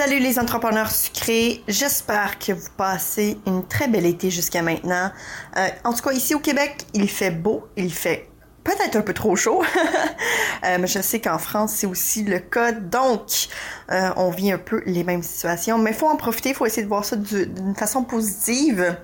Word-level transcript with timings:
Salut 0.00 0.18
les 0.18 0.38
entrepreneurs 0.38 0.90
sucrés, 0.90 1.62
j'espère 1.68 2.38
que 2.38 2.52
vous 2.52 2.70
passez 2.78 3.36
une 3.46 3.68
très 3.68 3.86
belle 3.86 4.06
été 4.06 4.30
jusqu'à 4.30 4.62
maintenant. 4.62 5.10
Euh, 5.58 5.68
en 5.84 5.92
tout 5.92 6.00
cas, 6.00 6.12
ici 6.12 6.34
au 6.34 6.38
Québec, 6.38 6.86
il 6.94 7.06
fait 7.06 7.30
beau, 7.30 7.68
il 7.76 7.92
fait 7.92 8.30
peut-être 8.64 8.96
un 8.96 9.02
peu 9.02 9.12
trop 9.12 9.36
chaud, 9.36 9.62
euh, 10.64 10.86
je 10.86 11.02
sais 11.02 11.20
qu'en 11.20 11.36
France, 11.36 11.74
c'est 11.76 11.86
aussi 11.86 12.24
le 12.24 12.38
cas. 12.38 12.72
Donc, 12.72 13.48
euh, 13.90 14.08
on 14.16 14.30
vit 14.30 14.50
un 14.50 14.56
peu 14.56 14.82
les 14.86 15.04
mêmes 15.04 15.22
situations, 15.22 15.76
mais 15.76 15.90
il 15.90 15.96
faut 15.96 16.08
en 16.08 16.16
profiter, 16.16 16.48
il 16.48 16.54
faut 16.54 16.64
essayer 16.64 16.82
de 16.84 16.88
voir 16.88 17.04
ça 17.04 17.16
d'une 17.16 17.74
façon 17.76 18.02
positive. 18.02 18.96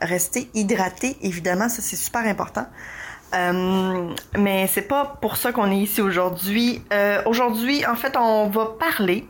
Rester 0.00 0.50
hydraté, 0.52 1.16
évidemment, 1.22 1.68
ça 1.68 1.80
c'est 1.80 1.94
super 1.94 2.26
important. 2.26 2.66
mais 3.32 4.66
c'est 4.66 4.88
pas 4.88 5.16
pour 5.22 5.36
ça 5.36 5.52
qu'on 5.52 5.70
est 5.70 5.78
ici 5.78 6.02
aujourd'hui. 6.02 6.82
aujourd'hui, 7.24 7.86
en 7.86 7.94
fait, 7.94 8.16
on 8.16 8.48
va 8.48 8.74
parler 8.80 9.28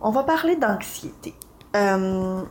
On 0.00 0.10
va 0.10 0.22
parler 0.22 0.56
d'anxiété. 0.56 1.34
Euh, 1.76 2.42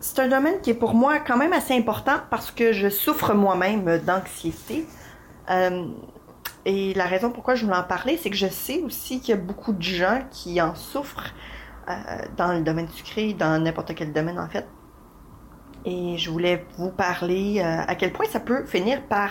c'est 0.00 0.20
un 0.20 0.28
domaine 0.28 0.60
qui 0.60 0.70
est 0.70 0.74
pour 0.74 0.94
moi 0.94 1.18
quand 1.18 1.36
même 1.36 1.52
assez 1.52 1.76
important 1.76 2.16
parce 2.30 2.50
que 2.50 2.72
je 2.72 2.88
souffre 2.88 3.34
moi-même 3.34 3.98
d'anxiété. 3.98 4.86
Euh, 5.50 5.86
et 6.64 6.94
la 6.94 7.04
raison 7.04 7.30
pourquoi 7.30 7.54
je 7.54 7.64
voulais 7.64 7.76
en 7.76 7.84
parler, 7.84 8.16
c'est 8.16 8.30
que 8.30 8.36
je 8.36 8.48
sais 8.48 8.82
aussi 8.82 9.20
qu'il 9.20 9.34
y 9.34 9.38
a 9.38 9.40
beaucoup 9.40 9.72
de 9.72 9.82
gens 9.82 10.22
qui 10.30 10.60
en 10.60 10.74
souffrent 10.74 11.34
euh, 11.88 11.94
dans 12.36 12.52
le 12.52 12.60
domaine 12.60 12.88
sucré, 12.88 13.34
dans 13.34 13.62
n'importe 13.62 13.94
quel 13.94 14.12
domaine 14.12 14.38
en 14.38 14.48
fait. 14.48 14.66
Et 15.84 16.18
je 16.18 16.30
voulais 16.30 16.66
vous 16.76 16.90
parler 16.90 17.60
à 17.60 17.94
quel 17.94 18.12
point 18.12 18.26
ça 18.26 18.40
peut 18.40 18.64
finir 18.66 19.02
par, 19.02 19.30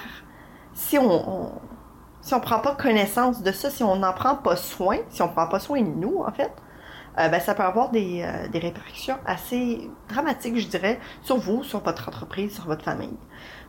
si 0.73 0.97
on 0.97 1.51
si 2.27 2.33
on 2.33 2.41
prend 2.41 2.59
pas 2.59 2.75
connaissance 2.75 3.41
de 3.41 3.53
ça, 3.53 3.69
si 3.69 3.83
on 3.85 3.95
n'en 3.95 4.11
prend 4.11 4.35
pas 4.35 4.57
soin, 4.57 4.97
si 5.09 5.21
on 5.21 5.29
prend 5.29 5.47
pas 5.47 5.59
soin 5.59 5.79
de 5.79 5.87
nous, 5.87 6.23
en 6.27 6.31
fait, 6.33 6.51
euh, 7.19 7.29
ben, 7.29 7.39
ça 7.39 7.55
peut 7.55 7.63
avoir 7.63 7.89
des, 7.89 8.21
euh, 8.21 8.49
des, 8.49 8.59
répercussions 8.59 9.15
assez 9.25 9.89
dramatiques, 10.09 10.59
je 10.59 10.67
dirais, 10.67 10.99
sur 11.21 11.37
vous, 11.37 11.63
sur 11.63 11.79
votre 11.79 12.09
entreprise, 12.09 12.53
sur 12.53 12.65
votre 12.65 12.83
famille. 12.83 13.17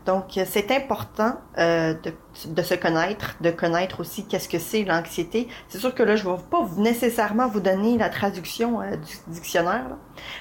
Donc, 0.07 0.37
euh, 0.37 0.45
c'est 0.45 0.73
important 0.73 1.37
de, 1.57 2.13
de, 2.47 2.63
se 2.63 2.75
connaître, 2.75 3.37
de 3.41 3.53
connaître 3.53 4.01
aussi 4.01 4.27
qu'est-ce 4.27 4.49
que 4.49 4.59
c'est 4.59 4.83
l'anxiété. 4.83 5.47
C'est 5.69 5.79
sûr 5.79 5.95
que 5.95 6.03
là, 6.03 6.17
je 6.17 6.29
ne 6.29 6.35
vais 6.35 6.43
pas 6.51 6.67
nécessairement 6.79 7.47
vous 7.47 7.61
donner 7.61 7.97
la 7.97 8.09
traduction 8.09 8.81
du 8.81 9.33
dictionnaire, 9.33 9.87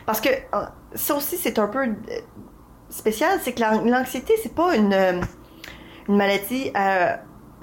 parce 0.07 0.21
que 0.21 0.29
ça 0.95 1.13
aussi, 1.13 1.37
c'est 1.37 1.59
un 1.59 1.67
peu 1.67 1.85
spécial, 2.89 3.37
c'est 3.43 3.53
que 3.53 3.61
l'anxiété, 3.61 4.33
c'est 4.41 4.55
pas 4.55 4.75
une, 4.75 5.21
une 6.09 6.15
maladie 6.17 6.71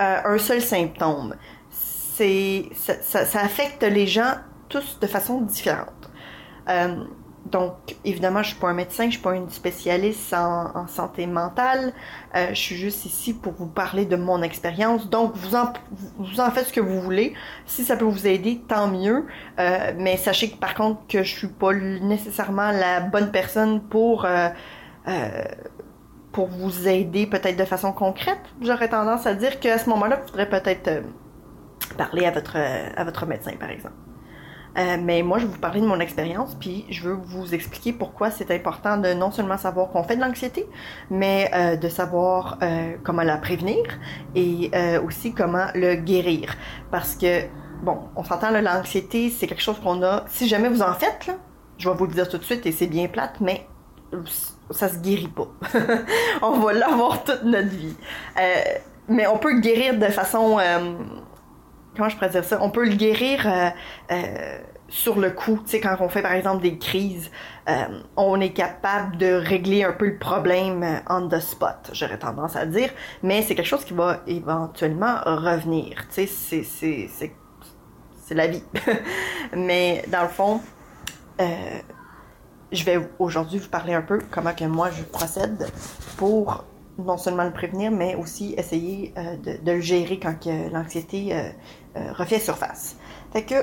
euh, 0.01 0.21
un 0.25 0.39
seul 0.39 0.61
symptôme. 0.61 1.35
C'est, 1.71 2.69
ça, 2.75 3.41
affecte 3.41 3.83
les 3.83 4.07
gens 4.07 4.35
tous 4.69 4.99
de 5.01 5.07
façon 5.07 5.41
différente. 5.41 6.11
Euh, 6.69 7.05
donc, 7.47 7.97
évidemment, 8.05 8.43
je 8.43 8.49
suis 8.51 8.59
pas 8.59 8.69
un 8.71 8.75
médecin, 8.75 9.05
je 9.07 9.13
suis 9.13 9.21
pas 9.21 9.35
une 9.35 9.51
spécialiste 9.51 10.33
en, 10.33 10.87
santé 10.87 11.27
mentale. 11.27 11.93
Euh, 12.35 12.49
je 12.51 12.55
suis 12.55 12.77
juste 12.77 13.05
ici 13.05 13.35
pour 13.35 13.53
vous 13.53 13.67
parler 13.67 14.07
de 14.07 14.17
mon 14.17 14.43
expérience. 14.43 15.11
Donc, 15.11 15.37
vous 15.37 15.55
en, 15.55 15.73
vous 16.19 16.41
en 16.41 16.51
faites 16.51 16.69
ce 16.69 16.73
que 16.73 16.81
vous 16.81 17.01
voulez. 17.01 17.35
Si 17.67 17.85
ça 17.85 17.97
peut 17.97 18.07
vous 18.07 18.27
aider, 18.27 18.63
tant 18.67 18.89
mieux. 18.89 19.27
Euh, 19.59 19.93
mais 19.99 20.17
sachez 20.17 20.51
que 20.51 20.57
par 20.57 20.75
contre 20.75 21.07
que 21.07 21.23
je 21.23 21.37
suis 21.37 21.49
pas 21.49 21.75
nécessairement 21.75 22.71
la 22.71 23.01
bonne 23.01 23.31
personne 23.31 23.83
pour 23.83 24.27
pour 26.35 26.49
vous 26.49 26.89
aider 26.89 27.27
peut-être 27.27 27.57
de 27.57 27.65
façon 27.65 27.93
concrète, 27.93 28.41
j'aurais 28.61 28.89
tendance 28.89 29.25
à 29.25 29.35
dire 29.35 29.61
qu'à 29.61 29.79
ce 29.79 29.89
moment-là, 29.89 30.17
vous 30.17 30.27
faudrait 30.27 30.49
peut-être 30.49 30.89
euh, 30.89 31.01
parler 31.97 32.27
à 32.27 32.33
votre, 32.33 32.57
euh, 32.57 32.91
à 32.97 33.05
votre 33.05 33.25
médecin, 33.25 33.53
par 33.59 33.71
exemple. 33.71 33.95
Euh, 34.77 34.97
mais 35.01 35.23
moi, 35.23 35.39
je 35.39 35.47
vais 35.47 35.53
vous 35.53 35.61
parler 35.61 35.81
de 35.81 35.87
mon 35.87 36.01
expérience, 36.01 36.57
puis 36.57 36.87
je 36.91 37.09
veux 37.09 37.15
vous 37.15 37.55
expliquer 37.55 37.93
pourquoi 37.93 38.33
c'est 38.33 38.51
important 38.51 38.97
de 38.97 39.15
non 39.15 39.31
seulement 39.31 39.57
savoir 39.57 39.91
qu'on 39.91 40.03
fait 40.03 40.17
de 40.17 40.21
l'anxiété, 40.21 40.67
mais 41.09 41.79
de 41.81 41.89
savoir 41.89 42.59
comment 43.05 43.23
la 43.23 43.37
prévenir 43.37 43.85
et 44.35 44.73
aussi 45.07 45.33
comment 45.33 45.67
le 45.77 45.95
guérir. 45.95 46.57
Parce 46.91 47.15
que, 47.15 47.43
bon, 47.85 48.01
on 48.17 48.25
s'entend, 48.25 48.51
l'anxiété, 48.51 49.31
c'est 49.31 49.47
quelque 49.47 49.63
chose 49.63 49.79
qu'on 49.79 50.03
a, 50.03 50.25
si 50.27 50.49
jamais 50.49 50.69
vous 50.69 50.83
en 50.83 50.95
faites, 50.95 51.31
je 51.79 51.89
vais 51.89 51.95
vous 51.95 52.07
le 52.07 52.13
dire 52.13 52.29
tout 52.29 52.39
de 52.39 52.45
suite 52.45 52.67
et 52.67 52.73
c'est 52.73 52.89
bien 52.89 53.07
plate, 53.07 53.41
mais 53.41 53.69
ça 54.71 54.89
se 54.89 54.99
guérit 54.99 55.29
pas. 55.29 55.49
on 56.43 56.59
va 56.59 56.73
l'avoir 56.73 57.25
toute 57.25 57.45
notre 57.45 57.69
vie. 57.69 57.97
Euh, 58.39 58.63
mais 59.09 59.27
on 59.27 59.39
peut 59.39 59.53
le 59.53 59.61
guérir 59.61 59.99
de 59.99 60.07
façon... 60.07 60.59
Euh, 60.59 60.95
comment 61.97 62.09
je 62.09 62.17
pourrais 62.17 62.31
dire 62.31 62.45
ça? 62.45 62.59
On 62.63 62.71
peut 62.71 62.85
le 62.85 62.95
guérir 62.95 63.47
euh, 64.11 64.59
sur 64.89 65.19
le 65.19 65.31
coup. 65.31 65.59
Tu 65.65 65.73
sais, 65.73 65.81
quand 65.81 65.97
on 66.01 66.09
fait 66.09 66.23
par 66.23 66.33
exemple 66.33 66.63
des 66.63 66.79
crises, 66.79 67.31
on 68.17 68.41
est 68.41 68.53
capable 68.53 69.17
de 69.17 69.33
régler 69.33 69.85
un 69.85 69.93
peu 69.93 70.07
le 70.07 70.19
problème 70.19 71.01
on 71.09 71.29
the 71.29 71.41
spot, 71.41 71.91
j'aurais 71.93 72.19
tendance 72.19 72.57
à 72.57 72.67
dire. 72.67 72.91
Mais 73.23 73.43
c'est 73.43 73.55
quelque 73.55 73.67
chose 73.67 73.85
qui 73.85 73.95
va 73.95 74.21
éventuellement 74.27 75.17
revenir. 75.25 76.07
Tu 76.13 76.27
sais, 76.27 76.63
c'est 76.65 78.35
la 78.35 78.47
vie. 78.47 78.65
mais 79.57 80.05
dans 80.09 80.23
le 80.23 80.29
fond 80.29 80.61
je 82.75 82.85
vais 82.85 82.99
aujourd'hui 83.19 83.59
vous 83.59 83.69
parler 83.69 83.95
un 83.95 84.03
peu 84.03 84.19
comment 84.31 84.53
que 84.53 84.65
moi 84.65 84.91
je 84.91 85.03
procède 85.03 85.69
pour 86.17 86.65
non 86.99 87.17
seulement 87.17 87.45
le 87.45 87.53
prévenir, 87.53 87.91
mais 87.91 88.15
aussi 88.15 88.55
essayer 88.57 89.13
euh, 89.19 89.37
de, 89.37 89.73
le 89.73 89.81
gérer 89.81 90.19
quand 90.19 90.47
l'anxiété 90.73 91.35
euh, 91.35 91.49
euh, 91.97 92.13
refait 92.13 92.39
surface. 92.39 92.97
Fait 93.33 93.45
que 93.45 93.55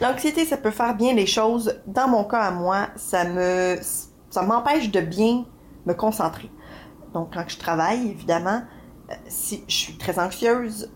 l'anxiété, 0.00 0.44
ça 0.44 0.56
peut 0.56 0.70
faire 0.70 0.94
bien 0.94 1.14
les 1.14 1.26
choses. 1.26 1.80
Dans 1.86 2.08
mon 2.08 2.24
cas 2.24 2.40
à 2.40 2.50
moi, 2.50 2.88
ça 2.96 3.24
me 3.24 3.76
ça 4.30 4.42
m'empêche 4.42 4.90
de 4.90 5.00
bien 5.00 5.44
me 5.84 5.94
concentrer. 5.94 6.50
Donc 7.12 7.34
quand 7.34 7.44
je 7.46 7.58
travaille, 7.58 8.10
évidemment, 8.10 8.62
si 9.26 9.64
je 9.68 9.74
suis 9.74 9.98
très 9.98 10.18
anxieuse, 10.18 10.90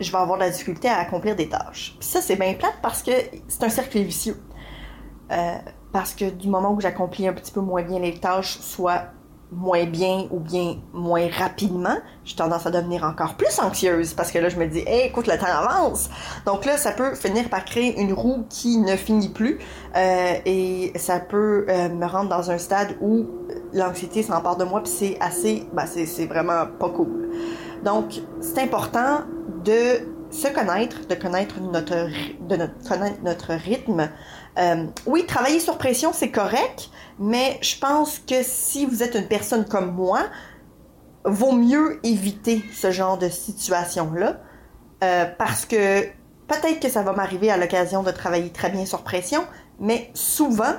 je 0.00 0.10
vais 0.10 0.18
avoir 0.18 0.38
de 0.38 0.44
la 0.44 0.50
difficulté 0.50 0.88
à 0.88 0.98
accomplir 0.98 1.36
des 1.36 1.48
tâches. 1.48 1.96
Puis 1.98 2.08
ça, 2.08 2.22
c'est 2.22 2.36
bien 2.36 2.54
plate 2.54 2.76
parce 2.80 3.02
que 3.02 3.12
c'est 3.48 3.64
un 3.64 3.68
cercle 3.68 3.98
vicieux 3.98 4.40
parce 5.92 6.14
que 6.14 6.30
du 6.30 6.48
moment 6.48 6.72
où 6.72 6.80
j'accomplis 6.80 7.28
un 7.28 7.32
petit 7.32 7.52
peu 7.52 7.60
moins 7.60 7.82
bien 7.82 7.98
les 7.98 8.14
tâches, 8.14 8.58
soit 8.60 9.04
moins 9.52 9.84
bien 9.84 10.26
ou 10.30 10.40
bien 10.40 10.76
moins 10.94 11.28
rapidement, 11.30 11.96
j'ai 12.24 12.34
tendance 12.34 12.66
à 12.66 12.70
devenir 12.70 13.04
encore 13.04 13.34
plus 13.34 13.58
anxieuse 13.58 14.14
parce 14.14 14.32
que 14.32 14.38
là 14.38 14.48
je 14.48 14.56
me 14.56 14.66
dis 14.66 14.82
hey, 14.86 15.08
écoute 15.08 15.26
le 15.26 15.36
temps 15.38 15.46
avance. 15.46 16.08
Donc 16.46 16.64
là 16.64 16.78
ça 16.78 16.92
peut 16.92 17.14
finir 17.14 17.48
par 17.50 17.64
créer 17.64 18.00
une 18.00 18.14
roue 18.14 18.46
qui 18.48 18.78
ne 18.78 18.96
finit 18.96 19.28
plus 19.28 19.58
euh, 19.94 20.34
et 20.46 20.92
ça 20.96 21.20
peut 21.20 21.66
euh, 21.68 21.90
me 21.90 22.06
rendre 22.06 22.30
dans 22.30 22.50
un 22.50 22.58
stade 22.58 22.96
où 23.02 23.26
l'anxiété 23.74 24.22
s'empare 24.22 24.56
de 24.56 24.64
moi 24.64 24.82
puis 24.82 24.92
c'est 24.92 25.18
assez 25.20 25.66
bah 25.74 25.84
c'est 25.86 26.26
vraiment 26.26 26.66
pas 26.78 26.88
cool. 26.88 27.30
Donc 27.84 28.22
c'est 28.40 28.60
important 28.60 29.20
de 29.64 30.12
se 30.30 30.48
connaître, 30.48 31.06
de 31.06 31.14
connaître 31.14 31.60
notre 31.60 32.08
de 32.48 32.56
notre, 32.56 32.88
connaître 32.88 33.22
notre 33.22 33.52
rythme, 33.52 34.08
euh, 34.58 34.86
oui, 35.06 35.24
travailler 35.26 35.60
sur 35.60 35.78
pression, 35.78 36.12
c'est 36.12 36.30
correct, 36.30 36.90
mais 37.18 37.58
je 37.62 37.78
pense 37.78 38.18
que 38.18 38.42
si 38.42 38.84
vous 38.86 39.02
êtes 39.02 39.14
une 39.14 39.28
personne 39.28 39.64
comme 39.64 39.92
moi, 39.92 40.24
vaut 41.24 41.52
mieux 41.52 42.00
éviter 42.04 42.62
ce 42.72 42.90
genre 42.90 43.16
de 43.16 43.28
situation-là, 43.28 44.40
euh, 45.02 45.24
parce 45.38 45.64
que 45.64 46.02
peut-être 46.48 46.80
que 46.80 46.88
ça 46.88 47.02
va 47.02 47.12
m'arriver 47.12 47.50
à 47.50 47.56
l'occasion 47.56 48.02
de 48.02 48.10
travailler 48.10 48.50
très 48.50 48.70
bien 48.70 48.84
sur 48.84 49.02
pression, 49.02 49.44
mais 49.80 50.10
souvent, 50.14 50.74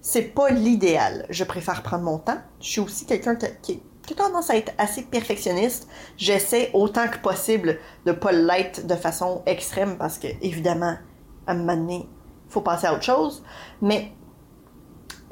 c'est 0.00 0.22
pas 0.22 0.50
l'idéal. 0.50 1.26
Je 1.30 1.44
préfère 1.44 1.82
prendre 1.82 2.04
mon 2.04 2.18
temps. 2.18 2.38
Je 2.60 2.66
suis 2.66 2.80
aussi 2.80 3.06
quelqu'un 3.06 3.36
qui, 3.36 3.82
a 4.10 4.14
tendance 4.14 4.50
à 4.50 4.56
être 4.56 4.72
assez 4.78 5.02
perfectionniste. 5.02 5.86
J'essaie 6.16 6.70
autant 6.74 7.08
que 7.08 7.18
possible 7.18 7.78
de 8.04 8.12
pas 8.12 8.32
l'être 8.32 8.86
de 8.86 8.94
façon 8.94 9.42
extrême 9.46 9.96
parce 9.96 10.18
que, 10.18 10.26
évidemment, 10.42 10.96
à 11.46 11.52
un 11.52 11.54
moment 11.54 11.76
donné, 11.76 12.08
faut 12.52 12.60
passer 12.60 12.86
à 12.86 12.94
autre 12.94 13.02
chose. 13.02 13.42
Mais 13.80 14.12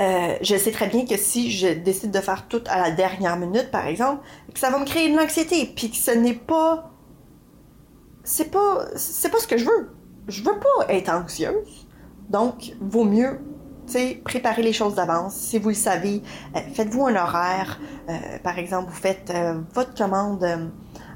euh, 0.00 0.36
je 0.40 0.56
sais 0.56 0.70
très 0.70 0.88
bien 0.88 1.04
que 1.04 1.16
si 1.16 1.50
je 1.50 1.68
décide 1.68 2.10
de 2.10 2.20
faire 2.20 2.48
tout 2.48 2.62
à 2.68 2.80
la 2.80 2.90
dernière 2.90 3.36
minute, 3.36 3.70
par 3.70 3.86
exemple, 3.86 4.22
que 4.52 4.58
ça 4.58 4.70
va 4.70 4.78
me 4.78 4.86
créer 4.86 5.12
de 5.12 5.16
l'anxiété, 5.16 5.70
puis 5.76 5.90
que 5.90 5.96
ce 5.96 6.10
n'est 6.10 6.34
pas, 6.34 6.90
c'est 8.24 8.50
pas, 8.50 8.86
c'est 8.96 9.30
pas 9.30 9.38
ce 9.38 9.46
que 9.46 9.58
je 9.58 9.66
veux. 9.66 9.90
Je 10.28 10.42
veux 10.42 10.58
pas 10.58 10.88
être 10.88 11.10
anxieuse. 11.10 11.86
Donc, 12.30 12.72
vaut 12.80 13.04
mieux 13.04 13.40
préparer 14.24 14.62
les 14.62 14.72
choses 14.72 14.94
d'avance. 14.94 15.34
Si 15.34 15.58
vous 15.58 15.70
le 15.70 15.74
savez, 15.74 16.22
euh, 16.54 16.60
faites-vous 16.74 17.06
un 17.06 17.16
horaire. 17.16 17.80
Euh, 18.08 18.38
par 18.42 18.58
exemple, 18.58 18.88
vous 18.88 18.96
faites 18.96 19.32
votre 19.74 19.94
commande 19.94 20.70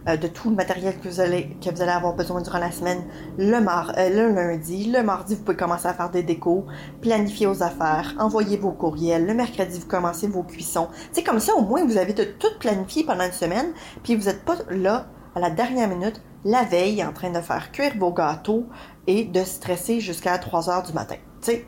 de 0.06 0.28
tout 0.28 0.50
le 0.50 0.56
matériel 0.56 0.98
que 1.00 1.08
vous, 1.08 1.20
allez, 1.20 1.56
avoir 1.88 2.14
besoin 2.14 2.40
durant 2.42 2.58
la 2.58 2.70
semaine 2.70 3.04
le, 3.38 3.60
mar 3.60 3.92
le 3.96 4.32
lundi. 4.32 4.90
Le 4.90 5.02
mardi, 5.02 5.34
vous 5.34 5.42
pouvez 5.42 5.56
commencer 5.56 5.86
à 5.86 5.94
faire 5.94 6.10
des 6.10 6.22
décos, 6.22 6.66
planifier 7.00 7.46
vos 7.46 7.62
affaires, 7.62 8.14
envoyer 8.18 8.56
vos 8.56 8.72
courriels. 8.72 9.26
Le 9.26 9.34
mercredi, 9.34 9.80
vous 9.80 9.86
commencez 9.86 10.26
vos 10.26 10.42
cuissons. 10.42 10.88
C'est 11.12 11.22
comme 11.22 11.40
ça, 11.40 11.54
au 11.54 11.62
moins, 11.62 11.84
vous 11.84 11.96
avez 11.96 12.14
tout 12.14 12.58
planifié 12.60 13.04
pendant 13.04 13.24
une 13.24 13.32
semaine, 13.32 13.72
puis 14.02 14.14
vous 14.14 14.24
n'êtes 14.24 14.44
pas 14.44 14.56
là 14.70 15.06
à 15.34 15.40
la 15.40 15.50
dernière 15.50 15.88
minute, 15.88 16.20
la 16.44 16.62
veille, 16.62 17.02
en 17.02 17.12
train 17.12 17.30
de 17.30 17.40
faire 17.40 17.72
cuire 17.72 17.92
vos 17.98 18.12
gâteaux 18.12 18.66
et 19.06 19.24
de 19.24 19.42
stresser 19.42 20.00
jusqu'à 20.00 20.38
3 20.38 20.70
heures 20.70 20.82
du 20.82 20.92
matin. 20.92 21.16
Tu 21.42 21.66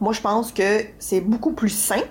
moi, 0.00 0.12
je 0.12 0.20
pense 0.20 0.52
que 0.52 0.84
c'est 0.98 1.20
beaucoup 1.20 1.52
plus 1.52 1.70
sain, 1.70 2.02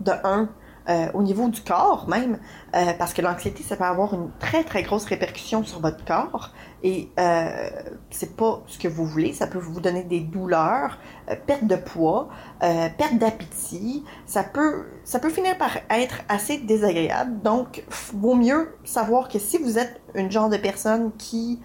de 0.00 0.12
un, 0.24 0.48
euh, 0.90 1.06
au 1.14 1.22
niveau 1.22 1.48
du 1.48 1.60
corps 1.60 2.08
même, 2.08 2.40
euh, 2.74 2.92
parce 2.98 3.14
que 3.14 3.22
l'anxiété, 3.22 3.62
ça 3.62 3.76
peut 3.76 3.84
avoir 3.84 4.12
une 4.12 4.30
très 4.40 4.64
très 4.64 4.82
grosse 4.82 5.04
répercussion 5.04 5.62
sur 5.62 5.80
votre 5.80 6.04
corps 6.04 6.52
et 6.82 7.10
euh, 7.18 7.70
c'est 8.10 8.34
pas 8.36 8.62
ce 8.66 8.76
que 8.78 8.88
vous 8.88 9.06
voulez. 9.06 9.32
Ça 9.32 9.46
peut 9.46 9.58
vous 9.58 9.80
donner 9.80 10.02
des 10.02 10.18
douleurs, 10.20 10.98
euh, 11.30 11.36
perte 11.46 11.64
de 11.64 11.76
poids, 11.76 12.28
perte 12.58 13.18
d'appétit. 13.18 14.04
Ça 14.26 14.42
peut 14.42 14.86
ça 15.04 15.20
peut 15.20 15.30
finir 15.30 15.56
par 15.58 15.70
être 15.90 16.22
assez 16.28 16.58
désagréable. 16.58 17.40
Donc, 17.42 17.84
vaut 18.14 18.34
mieux 18.34 18.74
savoir 18.84 19.28
que 19.28 19.38
si 19.38 19.58
vous 19.58 19.78
êtes 19.78 20.00
une 20.14 20.30
genre 20.30 20.48
de 20.48 20.56
personne 20.56 21.12
qui 21.16 21.60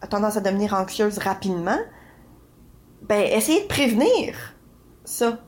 a 0.00 0.06
tendance 0.06 0.36
à 0.36 0.40
devenir 0.40 0.72
anxieuse 0.72 1.18
rapidement, 1.18 1.78
ben 3.02 3.20
essayez 3.20 3.62
de 3.62 3.68
prévenir 3.68 4.34
ça 5.04 5.38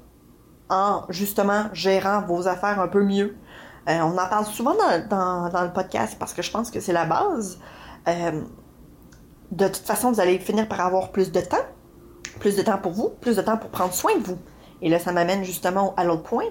en 0.69 1.03
justement 1.09 1.65
gérant 1.73 2.23
vos 2.23 2.49
affaires 2.49 2.81
un 2.81 2.89
peu 2.89 3.03
mieux. 3.03 3.37
Euh, 3.89 3.99
on 4.01 4.17
en 4.17 4.29
parle 4.29 4.47
souvent 4.47 4.75
dans, 4.75 5.63
le 5.63 5.73
podcast 5.73 6.17
parce 6.19 6.33
que 6.33 6.43
je 6.43 6.51
pense 6.51 6.71
que 6.71 6.81
c'est 6.81 6.93
la 6.93 7.05
base. 7.05 7.59
Euh, 8.09 8.43
de 9.51 9.67
toute 9.67 9.85
façon, 9.85 10.13
vous 10.13 10.21
allez 10.21 10.39
finir 10.39 10.67
par 10.69 10.81
avoir 10.81 11.13
plus 11.13 11.33
de 11.33 11.41
temps, 11.41 11.57
plus 12.41 12.57
de 12.57 12.63
temps 12.63 12.79
pour 12.79 12.93
vous, 12.93 13.11
plus 13.21 13.37
de 13.37 13.43
temps 13.43 13.59
pour 13.59 13.71
prendre 13.71 13.93
soin 13.93 14.17
de 14.19 14.25
vous. 14.25 14.39
Et 14.81 14.89
là, 14.89 14.99
ça 14.99 15.13
m'amène 15.13 15.45
justement 15.45 15.95
à 15.97 16.05
l'autre 16.05 16.23
point. 16.23 16.49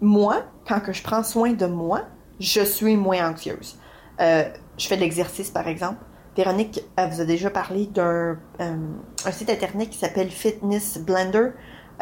Moi, 0.00 0.42
quand 0.66 0.80
je 0.90 1.02
prends 1.02 1.24
soin 1.24 1.52
de 1.52 1.66
moi, 1.66 2.02
je 2.38 2.60
suis 2.60 2.96
moins 2.96 3.28
anxieuse. 3.28 3.78
Euh, 4.20 4.44
je 4.76 4.86
fais 4.86 4.96
de 4.96 5.00
l'exercice, 5.00 5.50
par 5.50 5.66
exemple. 5.66 6.04
Véronique 6.36 6.84
vous 6.96 7.20
a 7.20 7.24
déjà 7.24 7.50
parlé 7.50 7.86
d'un 7.86 8.38
un 8.60 9.32
site 9.32 9.50
internet 9.50 9.90
qui 9.90 9.98
s'appelle 9.98 10.30
Fitness 10.30 10.98
Blender. 10.98 11.50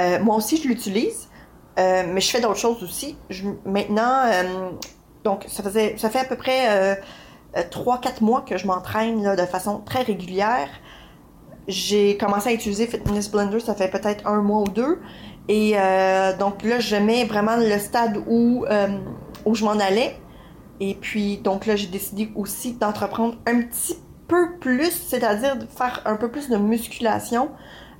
Euh, 0.00 0.18
moi 0.22 0.36
aussi, 0.36 0.56
je 0.56 0.68
l'utilise, 0.68 1.28
euh, 1.78 2.04
mais 2.08 2.20
je 2.20 2.30
fais 2.30 2.40
d'autres 2.40 2.58
choses 2.58 2.82
aussi. 2.82 3.16
maintenant, 3.64 4.22
euh, 4.26 4.70
donc, 5.24 5.44
ça, 5.48 5.62
faisait, 5.62 5.96
ça 5.98 6.10
fait 6.10 6.20
à 6.20 6.24
peu 6.24 6.36
près 6.36 7.00
3-4 7.54 8.22
mois 8.22 8.42
que 8.42 8.56
je 8.56 8.66
m'entraîne 8.66 9.34
de 9.34 9.46
façon 9.46 9.80
très 9.80 10.02
régulière. 10.02 10.68
J'ai 11.68 12.16
commencé 12.16 12.50
à 12.50 12.52
utiliser 12.52 12.86
Fitness 12.86 13.30
Blender, 13.30 13.58
ça 13.58 13.74
fait 13.74 13.88
peut-être 13.88 14.26
un 14.26 14.40
mois 14.40 14.60
ou 14.60 14.68
deux. 14.68 15.00
Et 15.48 15.74
donc 16.38 16.62
là, 16.62 16.78
je 16.78 16.96
mets 16.96 17.24
vraiment 17.24 17.56
le 17.56 17.78
stade 17.78 18.22
où, 18.28 18.64
où 19.44 19.54
je 19.54 19.64
m'en 19.64 19.72
allais. 19.72 20.16
Et 20.78 20.94
puis, 20.94 21.38
donc 21.38 21.66
là, 21.66 21.74
j'ai 21.74 21.88
décidé 21.88 22.30
aussi 22.36 22.74
d'entreprendre 22.74 23.36
un 23.46 23.62
petit 23.62 23.96
peu 24.28 24.56
plus, 24.60 24.92
c'est-à-dire 24.92 25.56
de 25.56 25.66
faire 25.66 26.02
un 26.04 26.16
peu 26.16 26.30
plus 26.30 26.48
de 26.48 26.56
musculation. 26.56 27.50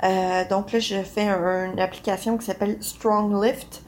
Euh, 0.05 0.45
donc 0.49 0.73
là, 0.73 0.79
je 0.79 1.03
fais 1.03 1.29
une 1.29 1.81
application 1.81 2.37
qui 2.37 2.47
s'appelle 2.47 2.77
Strong 2.81 3.43
Lift 3.43 3.83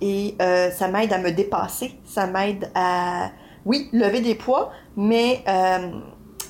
et 0.00 0.36
euh, 0.42 0.70
ça 0.70 0.88
m'aide 0.88 1.12
à 1.12 1.18
me 1.18 1.30
dépasser. 1.30 1.98
Ça 2.04 2.26
m'aide 2.26 2.70
à, 2.74 3.30
oui, 3.64 3.88
lever 3.92 4.20
des 4.20 4.34
poids, 4.34 4.72
mais 4.96 5.42
euh, 5.48 5.90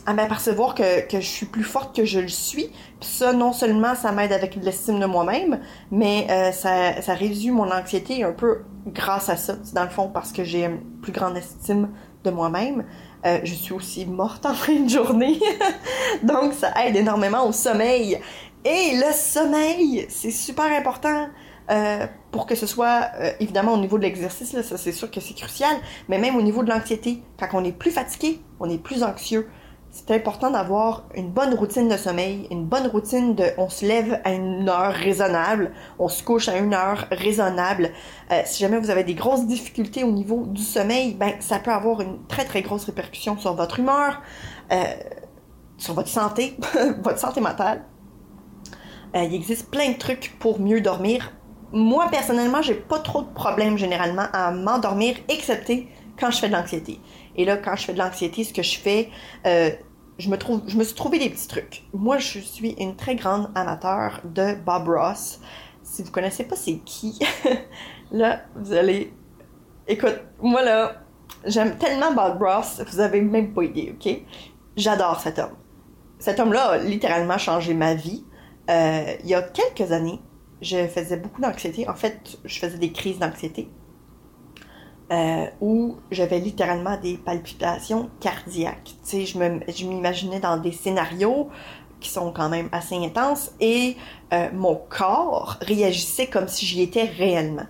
à 0.06 0.14
m'apercevoir 0.14 0.74
que, 0.74 1.06
que 1.06 1.20
je 1.20 1.26
suis 1.26 1.46
plus 1.46 1.62
forte 1.62 1.94
que 1.94 2.04
je 2.04 2.20
le 2.20 2.28
suis. 2.28 2.66
Puis 3.00 3.08
ça, 3.08 3.32
non 3.32 3.52
seulement 3.52 3.94
ça 3.94 4.12
m'aide 4.12 4.32
avec 4.32 4.56
l'estime 4.56 4.98
de 4.98 5.06
moi-même, 5.06 5.60
mais 5.90 6.52
ça, 6.52 7.00
ça 7.00 7.14
réduit 7.14 7.50
mon 7.50 7.70
anxiété 7.70 8.22
un 8.24 8.32
peu 8.32 8.62
grâce 8.86 9.28
à 9.28 9.36
ça. 9.36 9.54
Dans 9.72 9.84
le 9.84 9.90
fond 9.90 10.08
parce 10.08 10.32
que 10.32 10.44
j'ai 10.44 10.64
une 10.64 10.80
plus 11.00 11.12
grande 11.12 11.36
estime 11.36 11.90
de 12.22 12.30
moi-même. 12.30 12.84
je 13.24 13.54
suis 13.54 13.72
aussi 13.72 14.04
morte 14.04 14.44
en 14.46 14.54
fin 14.54 14.80
de 14.80 14.90
journée. 14.90 15.40
Donc, 16.22 16.52
ça 16.52 16.72
aide 16.84 16.96
énormément 16.96 17.46
au 17.46 17.52
sommeil. 17.52 18.20
Et 18.64 18.96
le 18.96 19.12
sommeil, 19.12 20.06
c'est 20.08 20.30
super 20.30 20.64
important 20.64 21.28
euh, 21.70 22.06
pour 22.30 22.46
que 22.46 22.54
ce 22.54 22.66
soit, 22.66 23.10
euh, 23.20 23.32
évidemment, 23.38 23.74
au 23.74 23.78
niveau 23.78 23.98
de 23.98 24.02
l'exercice, 24.02 24.58
ça 24.62 24.78
c'est 24.78 24.92
sûr 24.92 25.10
que 25.10 25.20
c'est 25.20 25.34
crucial, 25.34 25.76
mais 26.08 26.18
même 26.18 26.34
au 26.36 26.42
niveau 26.42 26.62
de 26.62 26.70
l'anxiété. 26.70 27.22
Quand 27.38 27.48
on 27.52 27.64
est 27.64 27.72
plus 27.72 27.90
fatigué, 27.90 28.40
on 28.60 28.70
est 28.70 28.78
plus 28.78 29.02
anxieux. 29.02 29.48
C'est 29.90 30.10
important 30.10 30.50
d'avoir 30.50 31.04
une 31.14 31.30
bonne 31.30 31.54
routine 31.54 31.88
de 31.88 31.96
sommeil, 31.98 32.48
une 32.50 32.64
bonne 32.64 32.86
routine 32.86 33.34
de 33.34 33.44
on 33.58 33.68
se 33.68 33.84
lève 33.84 34.20
à 34.24 34.32
une 34.32 34.68
heure 34.68 34.92
raisonnable, 34.92 35.72
on 35.98 36.08
se 36.08 36.22
couche 36.22 36.48
à 36.48 36.56
une 36.56 36.72
heure 36.72 37.06
raisonnable. 37.12 37.90
Euh, 38.32 38.42
si 38.46 38.60
jamais 38.60 38.78
vous 38.78 38.90
avez 38.90 39.04
des 39.04 39.14
grosses 39.14 39.46
difficultés 39.46 40.04
au 40.04 40.10
niveau 40.10 40.46
du 40.46 40.62
sommeil, 40.62 41.14
ben 41.14 41.34
ça 41.38 41.58
peut 41.58 41.70
avoir 41.70 42.00
une 42.00 42.26
très 42.28 42.44
très 42.44 42.62
grosse 42.62 42.86
répercussion 42.86 43.38
sur 43.38 43.54
votre 43.54 43.78
humeur, 43.78 44.22
sur 45.76 45.92
votre 45.94 46.08
santé, 46.08 46.56
votre 47.02 47.18
santé 47.18 47.40
mentale. 47.40 47.84
Euh, 49.14 49.22
il 49.22 49.34
existe 49.34 49.70
plein 49.70 49.90
de 49.90 49.98
trucs 49.98 50.36
pour 50.38 50.60
mieux 50.60 50.80
dormir. 50.80 51.32
Moi, 51.72 52.08
personnellement, 52.10 52.62
j'ai 52.62 52.74
pas 52.74 52.98
trop 52.98 53.22
de 53.22 53.32
problèmes 53.32 53.78
généralement 53.78 54.26
à 54.32 54.52
m'endormir, 54.52 55.16
excepté 55.28 55.88
quand 56.18 56.30
je 56.30 56.38
fais 56.38 56.48
de 56.48 56.52
l'anxiété. 56.52 57.00
Et 57.36 57.44
là, 57.44 57.56
quand 57.56 57.76
je 57.76 57.84
fais 57.84 57.92
de 57.92 57.98
l'anxiété, 57.98 58.44
ce 58.44 58.52
que 58.52 58.62
je 58.62 58.78
fais, 58.78 59.10
euh, 59.46 59.70
je 60.18 60.28
me 60.28 60.36
trouve, 60.36 60.62
je 60.66 60.76
me 60.76 60.84
suis 60.84 60.94
trouvé 60.94 61.18
des 61.18 61.30
petits 61.30 61.48
trucs. 61.48 61.84
Moi, 61.92 62.18
je 62.18 62.38
suis 62.38 62.70
une 62.78 62.96
très 62.96 63.16
grande 63.16 63.50
amateur 63.54 64.20
de 64.24 64.54
Bob 64.54 64.88
Ross. 64.88 65.40
Si 65.82 66.02
vous 66.02 66.10
connaissez 66.10 66.44
pas 66.44 66.56
c'est 66.56 66.78
qui, 66.84 67.18
là, 68.12 68.42
vous 68.56 68.72
allez, 68.72 69.12
écoute, 69.86 70.18
moi 70.40 70.62
là, 70.62 71.02
j'aime 71.44 71.76
tellement 71.76 72.12
Bob 72.12 72.40
Ross, 72.40 72.82
vous 72.90 73.00
avez 73.00 73.20
même 73.20 73.52
pas 73.52 73.64
idée, 73.64 73.94
ok? 73.94 74.18
J'adore 74.76 75.20
cet 75.20 75.38
homme. 75.38 75.56
Cet 76.18 76.40
homme-là 76.40 76.64
a 76.70 76.78
littéralement 76.78 77.38
changé 77.38 77.74
ma 77.74 77.94
vie. 77.94 78.24
Euh, 78.70 79.14
il 79.22 79.28
y 79.28 79.34
a 79.34 79.42
quelques 79.42 79.92
années, 79.92 80.20
je 80.62 80.86
faisais 80.86 81.16
beaucoup 81.16 81.40
d'anxiété. 81.40 81.88
En 81.88 81.94
fait, 81.94 82.38
je 82.44 82.58
faisais 82.58 82.78
des 82.78 82.92
crises 82.92 83.18
d'anxiété 83.18 83.68
euh, 85.12 85.46
où 85.60 85.96
j'avais 86.10 86.38
littéralement 86.38 86.96
des 86.96 87.16
palpitations 87.16 88.10
cardiaques. 88.20 88.94
Tu 89.04 89.24
sais, 89.24 89.26
je 89.26 89.86
m'imaginais 89.86 90.40
dans 90.40 90.56
des 90.56 90.72
scénarios 90.72 91.50
qui 92.00 92.08
sont 92.10 92.32
quand 92.32 92.48
même 92.48 92.68
assez 92.72 92.96
intenses 92.96 93.52
et 93.60 93.96
euh, 94.32 94.48
mon 94.52 94.76
corps 94.76 95.58
réagissait 95.62 96.26
comme 96.26 96.48
si 96.48 96.66
j'y 96.66 96.82
étais 96.82 97.04
réellement. 97.04 97.66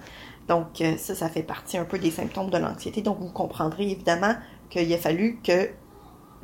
Donc 0.48 0.82
ça, 0.98 1.14
ça 1.14 1.28
fait 1.28 1.42
partie 1.42 1.78
un 1.78 1.84
peu 1.84 1.98
des 1.98 2.10
symptômes 2.10 2.50
de 2.50 2.58
l'anxiété. 2.58 3.00
Donc 3.00 3.18
vous 3.18 3.30
comprendrez 3.30 3.84
évidemment 3.84 4.34
qu'il 4.68 4.92
a 4.92 4.98
fallu 4.98 5.40
que 5.42 5.70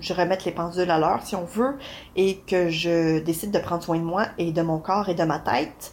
je 0.01 0.13
remette 0.13 0.45
les 0.45 0.53
pendules 0.53 0.91
à 0.91 0.99
l'heure, 0.99 1.21
si 1.23 1.37
on 1.37 1.45
veut, 1.45 1.79
et 2.17 2.39
que 2.47 2.69
je 2.69 3.21
décide 3.21 3.51
de 3.51 3.59
prendre 3.59 3.83
soin 3.83 3.99
de 3.99 4.05
moi 4.05 4.27
et 4.39 4.53
de 4.53 4.63
mon 4.63 4.79
corps 4.79 5.09
et 5.09 5.15
de 5.15 5.25
ma 5.25 5.39
tête. 5.39 5.93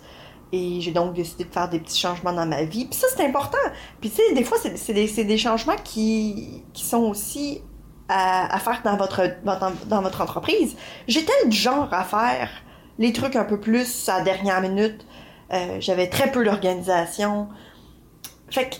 Et 0.53 0.79
j'ai 0.79 0.91
donc 0.91 1.13
décidé 1.13 1.43
de 1.43 1.51
faire 1.51 1.69
des 1.69 1.79
petits 1.79 1.99
changements 1.99 2.31
dans 2.31 2.45
ma 2.45 2.63
vie. 2.63 2.85
Puis 2.85 2.97
ça, 2.97 3.07
c'est 3.15 3.25
important. 3.25 3.57
Puis 3.99 4.09
tu 4.09 4.17
sais, 4.17 4.33
des 4.33 4.43
fois, 4.43 4.57
c'est 4.59 4.93
des, 4.93 5.37
changements 5.37 5.75
qui, 5.83 6.63
sont 6.73 7.03
aussi 7.03 7.61
à, 8.07 8.57
faire 8.59 8.81
dans 8.83 8.95
votre, 8.95 10.21
entreprise. 10.21 10.77
J'étais 11.07 11.33
le 11.45 11.51
genre 11.51 11.89
à 11.91 12.03
faire 12.03 12.49
les 12.97 13.11
trucs 13.11 13.35
un 13.35 13.43
peu 13.43 13.59
plus 13.59 14.07
à 14.07 14.21
dernière 14.21 14.61
minute. 14.61 15.05
Euh, 15.51 15.77
J'avais 15.79 16.07
très 16.07 16.31
peu 16.31 16.45
d'organisation. 16.45 17.49
Fait 18.49 18.69
que 18.69 18.75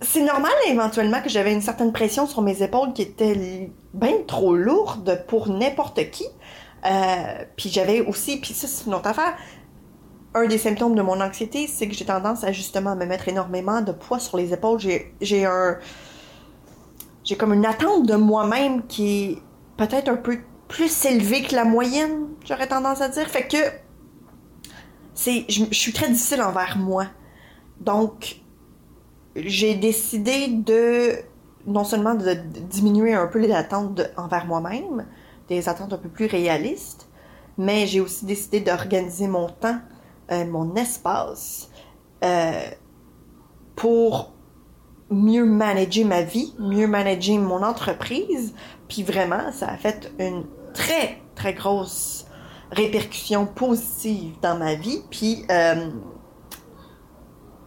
c'est 0.00 0.22
normal 0.22 0.52
éventuellement 0.68 1.20
que 1.20 1.28
j'avais 1.28 1.52
une 1.52 1.60
certaine 1.60 1.92
pression 1.92 2.26
sur 2.26 2.42
mes 2.42 2.62
épaules 2.62 2.92
qui 2.92 3.02
était 3.02 3.70
bien 3.92 4.22
trop 4.26 4.54
lourde 4.54 5.24
pour 5.28 5.48
n'importe 5.48 6.10
qui. 6.10 6.24
Euh, 6.86 7.44
puis 7.56 7.68
j'avais 7.68 8.00
aussi, 8.00 8.38
puis 8.40 8.54
ça 8.54 8.66
c'est 8.66 8.86
une 8.86 8.94
autre 8.94 9.08
affaire, 9.08 9.36
un 10.34 10.46
des 10.46 10.58
symptômes 10.58 10.94
de 10.94 11.02
mon 11.02 11.20
anxiété, 11.20 11.66
c'est 11.66 11.86
que 11.86 11.94
j'ai 11.94 12.06
tendance 12.06 12.44
à 12.44 12.52
justement 12.52 12.96
me 12.96 13.04
mettre 13.04 13.28
énormément 13.28 13.82
de 13.82 13.92
poids 13.92 14.18
sur 14.18 14.38
les 14.38 14.54
épaules. 14.54 14.80
J'ai, 15.20 15.44
un... 15.44 15.78
J'ai 17.24 17.36
comme 17.36 17.52
une 17.52 17.66
attente 17.66 18.06
de 18.06 18.14
moi-même 18.14 18.86
qui 18.86 19.24
est 19.24 19.38
peut-être 19.76 20.08
un 20.08 20.16
peu 20.16 20.38
plus 20.68 21.04
élevée 21.04 21.42
que 21.42 21.54
la 21.54 21.64
moyenne, 21.64 22.28
j'aurais 22.46 22.68
tendance 22.68 23.00
à 23.02 23.08
dire. 23.08 23.28
Fait 23.28 23.46
que 23.46 23.58
c'est, 25.12 25.44
je, 25.48 25.64
je 25.70 25.78
suis 25.78 25.92
très 25.92 26.08
difficile 26.08 26.40
envers 26.40 26.78
moi. 26.78 27.06
Donc, 27.80 28.39
j'ai 29.36 29.74
décidé 29.74 30.48
de 30.48 31.14
non 31.66 31.84
seulement 31.84 32.14
de, 32.14 32.34
diminuer 32.34 33.14
un 33.14 33.26
peu 33.26 33.38
les 33.38 33.52
attentes 33.52 34.00
envers 34.16 34.46
moi-même, 34.46 35.06
des 35.48 35.68
attentes 35.68 35.92
un 35.92 35.98
peu 35.98 36.08
plus 36.08 36.26
réalistes, 36.26 37.08
mais 37.58 37.86
j'ai 37.86 38.00
aussi 38.00 38.24
décidé 38.24 38.60
d'organiser 38.60 39.28
mon 39.28 39.48
temps 39.48 39.78
euh, 40.30 40.44
mon 40.46 40.76
espace 40.76 41.70
euh, 42.22 42.70
pour 43.74 44.32
mieux 45.10 45.44
manager 45.44 46.06
ma 46.06 46.22
vie, 46.22 46.54
mieux 46.60 46.86
manager 46.86 47.36
mon 47.38 47.64
entreprise. 47.64 48.54
Puis 48.86 49.02
vraiment, 49.02 49.50
ça 49.50 49.66
a 49.66 49.76
fait 49.76 50.12
une 50.20 50.44
très, 50.72 51.20
très 51.34 51.52
grosse 51.52 52.26
répercussion 52.70 53.44
positive 53.44 54.34
dans 54.40 54.56
ma 54.56 54.74
vie. 54.76 55.02
Puis, 55.10 55.44
euh, 55.50 55.90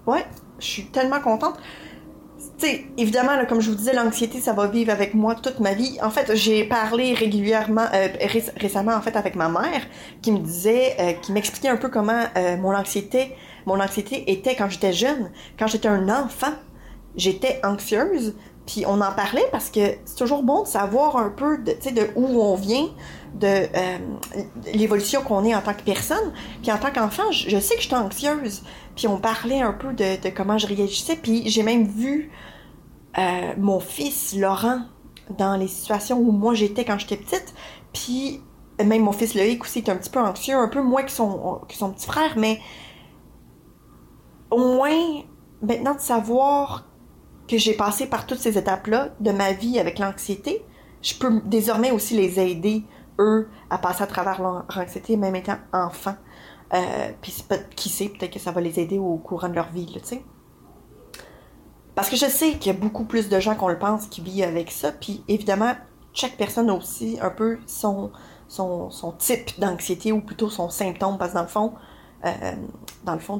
ouais, 0.07 0.25
je 0.63 0.69
suis 0.69 0.85
tellement 0.85 1.19
contente. 1.19 1.55
Évidemment, 2.97 3.31
comme 3.47 3.59
je 3.59 3.69
vous 3.69 3.75
disais, 3.75 3.93
l'anxiété, 3.93 4.39
ça 4.39 4.53
va 4.53 4.67
vivre 4.67 4.91
avec 4.91 5.13
moi 5.13 5.35
toute 5.35 5.59
ma 5.59 5.73
vie. 5.73 5.97
En 6.01 6.09
fait, 6.09 6.33
j'ai 6.35 6.63
parlé 6.63 7.13
régulièrement, 7.13 7.85
euh, 7.93 8.07
ré- 8.21 8.43
récemment, 8.55 8.93
en 8.93 9.01
fait, 9.01 9.17
avec 9.17 9.35
ma 9.35 9.49
mère, 9.49 9.81
qui 10.21 10.31
me 10.31 10.39
disait, 10.39 10.95
euh, 10.99 11.11
qui 11.13 11.33
m'expliquait 11.33 11.67
un 11.67 11.75
peu 11.77 11.89
comment 11.89 12.23
euh, 12.37 12.55
mon 12.57 12.73
anxiété, 12.73 13.35
mon 13.65 13.79
anxiété 13.81 14.31
était 14.31 14.55
quand 14.55 14.69
j'étais 14.69 14.93
jeune, 14.93 15.31
quand 15.59 15.67
j'étais 15.67 15.89
un 15.89 16.07
enfant. 16.07 16.53
J'étais 17.15 17.59
anxieuse, 17.63 18.33
puis 18.65 18.85
on 18.87 18.99
en 19.01 19.11
parlait 19.11 19.45
parce 19.51 19.69
que 19.69 19.81
c'est 20.05 20.15
toujours 20.17 20.41
bon 20.41 20.63
de 20.63 20.67
savoir 20.67 21.17
un 21.17 21.29
peu 21.29 21.59
de, 21.59 21.73
de 21.73 22.09
où 22.15 22.41
on 22.41 22.55
vient, 22.55 22.87
de 23.33 23.47
euh, 23.47 23.97
l'évolution 24.73 25.21
qu'on 25.21 25.43
est 25.43 25.55
en 25.55 25.61
tant 25.61 25.73
que 25.73 25.81
personne. 25.81 26.33
Puis 26.61 26.71
en 26.71 26.77
tant 26.77 26.91
qu'enfant, 26.91 27.31
je, 27.31 27.59
sais 27.59 27.75
que 27.75 27.81
j'étais 27.81 27.95
anxieuse. 27.95 28.63
Puis 28.95 29.07
on 29.07 29.17
parlait 29.17 29.61
un 29.61 29.73
peu 29.73 29.93
de, 29.93 30.21
de 30.21 30.29
comment 30.29 30.57
je 30.57 30.67
réagissais. 30.67 31.15
Puis 31.15 31.49
j'ai 31.49 31.63
même 31.63 31.85
vu 31.85 32.31
euh, 33.17 33.53
mon 33.57 33.79
fils 33.79 34.35
Laurent 34.35 34.81
dans 35.37 35.55
les 35.55 35.67
situations 35.67 36.19
où 36.19 36.31
moi 36.31 36.53
j'étais 36.53 36.85
quand 36.85 36.97
j'étais 36.99 37.17
petite. 37.17 37.53
Puis 37.93 38.41
même 38.83 39.03
mon 39.03 39.11
fils 39.11 39.35
Loïc 39.35 39.63
aussi 39.63 39.79
est 39.79 39.89
un 39.89 39.95
petit 39.95 40.09
peu 40.09 40.19
anxieux, 40.19 40.55
un 40.55 40.67
peu 40.67 40.81
moins 40.81 41.03
que 41.03 41.11
son, 41.11 41.61
que 41.67 41.75
son 41.75 41.91
petit 41.91 42.07
frère, 42.07 42.33
mais 42.37 42.59
au 44.49 44.57
moins 44.57 45.21
maintenant 45.61 45.95
de 45.95 45.99
savoir 45.99 46.87
que 47.47 47.57
j'ai 47.57 47.73
passé 47.73 48.07
par 48.07 48.25
toutes 48.25 48.39
ces 48.39 48.57
étapes-là 48.57 49.09
de 49.19 49.31
ma 49.31 49.51
vie 49.51 49.79
avec 49.79 49.99
l'anxiété, 49.99 50.63
je 51.01 51.13
peux 51.15 51.41
désormais 51.45 51.91
aussi 51.91 52.15
les 52.15 52.39
aider, 52.39 52.83
eux, 53.19 53.49
à 53.69 53.77
passer 53.77 54.03
à 54.03 54.07
travers 54.07 54.41
leur 54.41 54.65
anxiété, 54.75 55.17
même 55.17 55.35
étant 55.35 55.57
enfants. 55.71 56.15
Euh, 56.73 57.11
puis 57.21 57.43
qui 57.75 57.89
sait, 57.89 58.09
peut-être 58.09 58.33
que 58.33 58.39
ça 58.39 58.51
va 58.51 58.61
les 58.61 58.79
aider 58.79 58.97
au 58.97 59.17
courant 59.17 59.49
de 59.49 59.53
leur 59.53 59.69
vie, 59.69 59.85
tu 59.93 59.99
sais. 60.03 60.23
Parce 61.93 62.09
que 62.09 62.15
je 62.15 62.25
sais 62.25 62.53
qu'il 62.53 62.71
y 62.73 62.75
a 62.75 62.79
beaucoup 62.79 63.03
plus 63.03 63.29
de 63.29 63.39
gens 63.39 63.55
qu'on 63.55 63.67
le 63.67 63.77
pense 63.77 64.07
qui 64.07 64.21
vivent 64.21 64.45
avec 64.45 64.71
ça, 64.71 64.91
puis 64.91 65.23
évidemment, 65.27 65.73
chaque 66.13 66.35
personne 66.37 66.69
a 66.71 66.73
aussi 66.73 67.19
un 67.21 67.29
peu 67.29 67.59
son, 67.67 68.11
son, 68.47 68.89
son 68.89 69.11
type 69.11 69.59
d'anxiété, 69.59 70.11
ou 70.11 70.21
plutôt 70.21 70.49
son 70.49 70.69
symptôme, 70.69 71.19
parce 71.19 71.31
que 71.31 71.37
dans 71.37 71.43
le 71.43 71.47
fond, 71.47 71.73
euh, 72.25 72.31
dans 73.03 73.13
le 73.13 73.19
fond, 73.19 73.37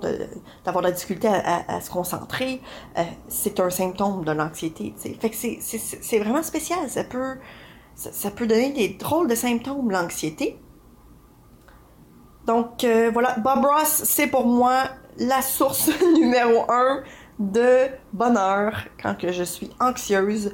d'avoir 0.65 0.84
de 0.84 0.89
la 0.89 0.92
difficulté 0.92 1.27
à, 1.27 1.80
se 1.80 1.89
concentrer, 1.89 2.62
euh, 2.98 3.03
c'est 3.30 3.60
un 3.60 3.70
symptôme 3.70 4.25
de 4.25 4.32
l'anxiété. 4.32 4.94
Fait 4.98 5.30
que 5.30 5.36
c'est 5.36 6.20
vraiment 6.20 6.44
spécial, 6.44 6.89
ça 6.89 7.03
peut, 7.06 7.38
ça, 7.96 8.32
peut 8.32 8.48
donner 8.48 8.72
des 8.72 8.90
drôles 8.90 9.28
de 9.28 9.36
symptômes, 9.36 9.92
l'anxiété. 9.92 10.58
Donc 12.46 12.84
euh, 12.84 13.10
voilà, 13.14 13.38
Bob 13.40 13.66
Ross, 13.66 14.02
c'est 14.06 14.28
pour 14.28 14.46
moi 14.46 14.84
la 15.18 15.42
source 15.42 15.90
numéro 16.14 16.70
un 16.70 17.04
de 17.40 17.88
bonheur 18.12 18.74
quand 19.02 19.16
je 19.22 19.44
suis 19.44 19.70
anxieuse. 19.80 20.54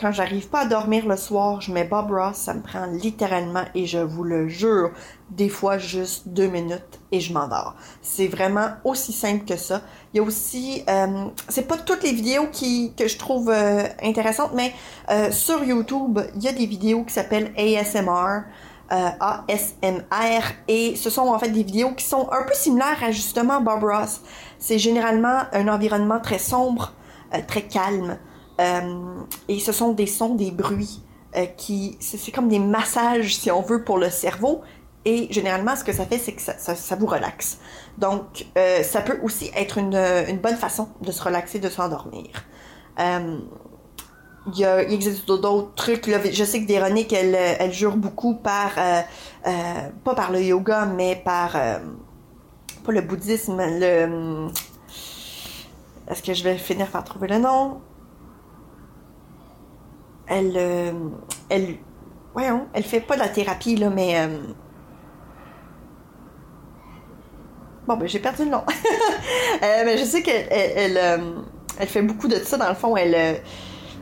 Quand 0.00 0.10
j'arrive 0.10 0.48
pas 0.48 0.62
à 0.62 0.66
dormir 0.66 1.06
le 1.06 1.16
soir, 1.16 1.60
je 1.60 1.70
mets 1.72 1.84
Bob 1.84 2.10
Ross, 2.10 2.34
ça 2.34 2.52
me 2.52 2.62
prend 2.62 2.86
littéralement, 2.86 3.62
et 3.76 3.86
je 3.86 3.98
vous 3.98 4.24
le 4.24 4.48
jure, 4.48 4.90
des 5.30 5.48
fois 5.48 5.78
juste 5.78 6.26
deux 6.28 6.48
minutes 6.48 7.00
et 7.12 7.20
je 7.20 7.32
m'endors. 7.32 7.76
C'est 8.02 8.26
vraiment 8.26 8.70
aussi 8.82 9.12
simple 9.12 9.44
que 9.44 9.56
ça. 9.56 9.82
Il 10.12 10.16
y 10.16 10.20
a 10.20 10.24
aussi, 10.24 10.82
euh, 10.88 11.26
c'est 11.48 11.68
pas 11.68 11.76
toutes 11.76 12.02
les 12.02 12.12
vidéos 12.12 12.48
qui, 12.50 12.92
que 12.96 13.06
je 13.06 13.16
trouve 13.16 13.50
euh, 13.50 13.84
intéressantes, 14.02 14.50
mais 14.54 14.72
euh, 15.10 15.30
sur 15.30 15.62
YouTube, 15.62 16.18
il 16.34 16.42
y 16.42 16.48
a 16.48 16.52
des 16.52 16.66
vidéos 16.66 17.04
qui 17.04 17.14
s'appellent 17.14 17.52
ASMR. 17.56 18.42
euh, 18.92 19.10
ASMR 19.48 20.42
et 20.68 20.96
ce 20.96 21.08
sont 21.08 21.22
en 21.28 21.38
fait 21.38 21.48
des 21.50 21.62
vidéos 21.62 21.92
qui 21.94 22.04
sont 22.04 22.28
un 22.32 22.42
peu 22.42 22.52
similaires 22.54 23.02
à 23.02 23.12
justement 23.12 23.60
Bob 23.60 23.84
Ross. 23.84 24.20
C'est 24.58 24.78
généralement 24.78 25.42
un 25.52 25.68
environnement 25.68 26.20
très 26.20 26.38
sombre, 26.38 26.92
euh, 27.32 27.38
très 27.46 27.62
calme 27.62 28.18
et 28.58 29.58
ce 29.58 29.72
sont 29.72 29.92
des 29.92 30.06
sons, 30.06 30.34
des 30.34 30.50
bruits 30.50 31.02
euh, 31.36 31.46
qui 31.46 31.96
c'est 32.00 32.30
comme 32.30 32.48
des 32.48 32.60
massages 32.60 33.36
si 33.36 33.50
on 33.50 33.60
veut 33.60 33.82
pour 33.82 33.98
le 33.98 34.08
cerveau 34.08 34.62
et 35.04 35.26
généralement 35.32 35.74
ce 35.74 35.82
que 35.82 35.92
ça 35.92 36.06
fait 36.06 36.18
c'est 36.18 36.32
que 36.32 36.40
ça, 36.40 36.96
vous 36.96 37.06
relaxe. 37.06 37.58
Donc 37.98 38.46
euh, 38.56 38.82
ça 38.82 39.00
peut 39.00 39.18
aussi 39.22 39.50
être 39.56 39.78
une, 39.78 39.96
une 39.96 40.38
bonne 40.38 40.56
façon 40.56 40.88
de 41.00 41.10
se 41.10 41.22
relaxer, 41.22 41.58
de 41.58 41.68
s'endormir. 41.68 42.30
Euh, 43.00 43.38
il, 44.46 44.92
existe 44.92 45.26
d'autres 45.26 45.74
trucs. 45.74 46.06
Je 46.06 46.44
sais 46.44 46.62
que 46.62 46.66
Véronique, 46.66 47.12
elle, 47.12 47.34
elle 47.34 47.72
jure 47.72 47.96
beaucoup 47.96 48.34
par, 48.34 48.72
euh, 48.78 49.00
euh, 49.46 49.52
pas 50.04 50.14
par 50.14 50.32
le 50.32 50.42
yoga, 50.42 50.86
mais 50.86 51.16
par, 51.16 51.56
euh, 51.56 51.78
pas 52.84 52.92
le 52.92 53.00
bouddhisme, 53.00 53.56
le... 53.58 54.48
Est-ce 56.08 56.22
que 56.22 56.34
je 56.34 56.44
vais 56.44 56.58
finir 56.58 56.88
par 56.88 57.02
trouver 57.04 57.28
le 57.28 57.38
nom? 57.38 57.80
Elle, 60.26 60.52
euh, 60.56 60.92
elle, 61.48 61.76
elle 62.72 62.82
fait 62.82 63.00
pas 63.00 63.14
de 63.14 63.20
la 63.20 63.28
thérapie, 63.28 63.76
là, 63.76 63.90
mais... 63.90 64.18
euh, 64.18 64.38
Bon, 67.86 67.96
ben 67.98 68.08
j'ai 68.08 68.18
perdu 68.18 68.44
le 68.44 68.50
nom. 68.50 68.62
Euh, 69.62 69.82
mais 69.84 69.96
je 69.96 70.04
sais 70.04 70.20
qu'elle 70.20 70.48
elle, 70.50 71.00
elle, 71.78 71.86
fait 71.86 72.02
beaucoup 72.02 72.26
de 72.26 72.34
ça, 72.36 72.56
dans 72.56 72.68
le 72.68 72.74
fond. 72.74 72.96
Elle, 72.96 73.40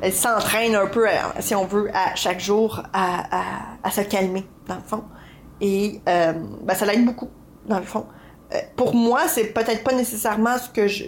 elle 0.01 0.13
s'entraîne 0.13 0.75
un 0.75 0.87
peu, 0.87 1.07
si 1.41 1.55
on 1.55 1.67
veut, 1.67 1.91
à 1.95 2.15
chaque 2.15 2.41
jour 2.41 2.83
à, 2.93 3.77
à, 3.85 3.91
se 3.91 4.01
calmer, 4.01 4.45
dans 4.67 4.77
le 4.77 4.83
fond. 4.83 5.05
Et 5.61 6.01
ben, 6.07 6.75
ça 6.75 6.87
l'aide 6.87 7.05
beaucoup, 7.05 7.29
dans 7.67 7.79
le 7.79 7.85
fond. 7.85 8.07
Pour 8.77 8.95
moi, 8.95 9.29
c'est 9.29 9.53
peut-être 9.53 9.85
pas 9.85 9.93
nécessairement 9.93 10.59
ce 10.59 10.71
que 10.71 10.89
je... 10.89 11.05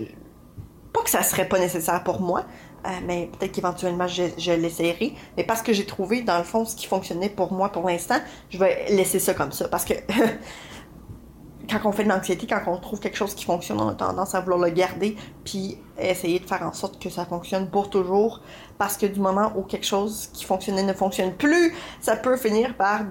Pas 0.93 1.03
que 1.03 1.11
ça 1.11 1.23
serait 1.23 1.49
pas 1.49 1.59
nécessaire 1.59 2.05
pour 2.05 2.21
moi, 2.21 2.45
euh, 2.87 2.89
mais 3.07 3.31
peut-être 3.39 3.53
qu'éventuellement 3.53 4.07
je, 4.07 4.53
l'essayerai. 4.53 5.15
Mais 5.37 5.45
parce 5.45 5.63
que 5.63 5.73
j'ai 5.73 5.87
trouvé, 5.87 6.23
dans 6.23 6.39
le 6.39 6.45
fond, 6.45 6.65
ce 6.65 6.77
qui 6.77 6.87
fonctionnait 6.87 7.31
pour 7.31 7.53
moi 7.53 7.71
pour 7.71 7.89
l'instant, 7.89 8.19
je 8.51 8.59
vais 8.59 8.87
laisser 8.91 9.19
ça 9.19 9.35
comme 9.35 9.53
ça. 9.53 9.69
Parce 9.69 9.85
que 9.85 9.95
quand 11.71 11.81
on 11.85 11.93
fait 11.93 12.05
de 12.05 12.09
l'anxiété, 12.09 12.47
quand 12.47 12.61
on 12.67 12.77
trouve 12.79 13.01
quelque 13.01 13.17
chose 13.17 13.35
qui 13.35 13.45
fonctionne, 13.45 13.81
on 13.81 13.89
a 13.89 13.95
tendance 13.95 14.35
à 14.35 14.41
vouloir 14.41 14.61
le 14.61 14.71
garder, 14.71 15.17
puis 15.45 15.79
essayer 15.99 16.39
de 16.39 16.47
faire 16.47 16.63
en 16.63 16.73
sorte 16.73 17.01
que 17.03 17.09
ça 17.09 17.25
fonctionne 17.25 17.71
pour 17.71 17.91
toujours, 17.91 18.43
parce 18.79 18.97
que 18.97 19.07
du 19.07 19.21
moment 19.21 19.53
où 19.57 19.63
quelque 19.63 19.87
chose 19.87 20.29
qui 20.33 20.45
fonctionnait 20.45 20.83
ne 20.83 20.93
fonctionne 20.93 21.33
plus, 21.33 21.75
ça 22.01 22.17
peut 22.17 22.37
finir 22.37 22.77
par, 22.77 23.03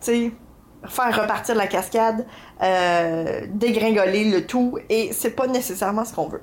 faire 0.00 1.20
repartir 1.22 1.54
la 1.54 1.66
cascade, 1.66 2.26
euh, 2.62 3.46
dégringoler 3.50 4.30
le 4.30 4.46
tout, 4.46 4.78
et 4.88 5.12
c'est 5.12 5.32
pas 5.32 5.46
nécessairement 5.46 6.04
ce 6.04 6.14
qu'on 6.14 6.28
veut. 6.28 6.42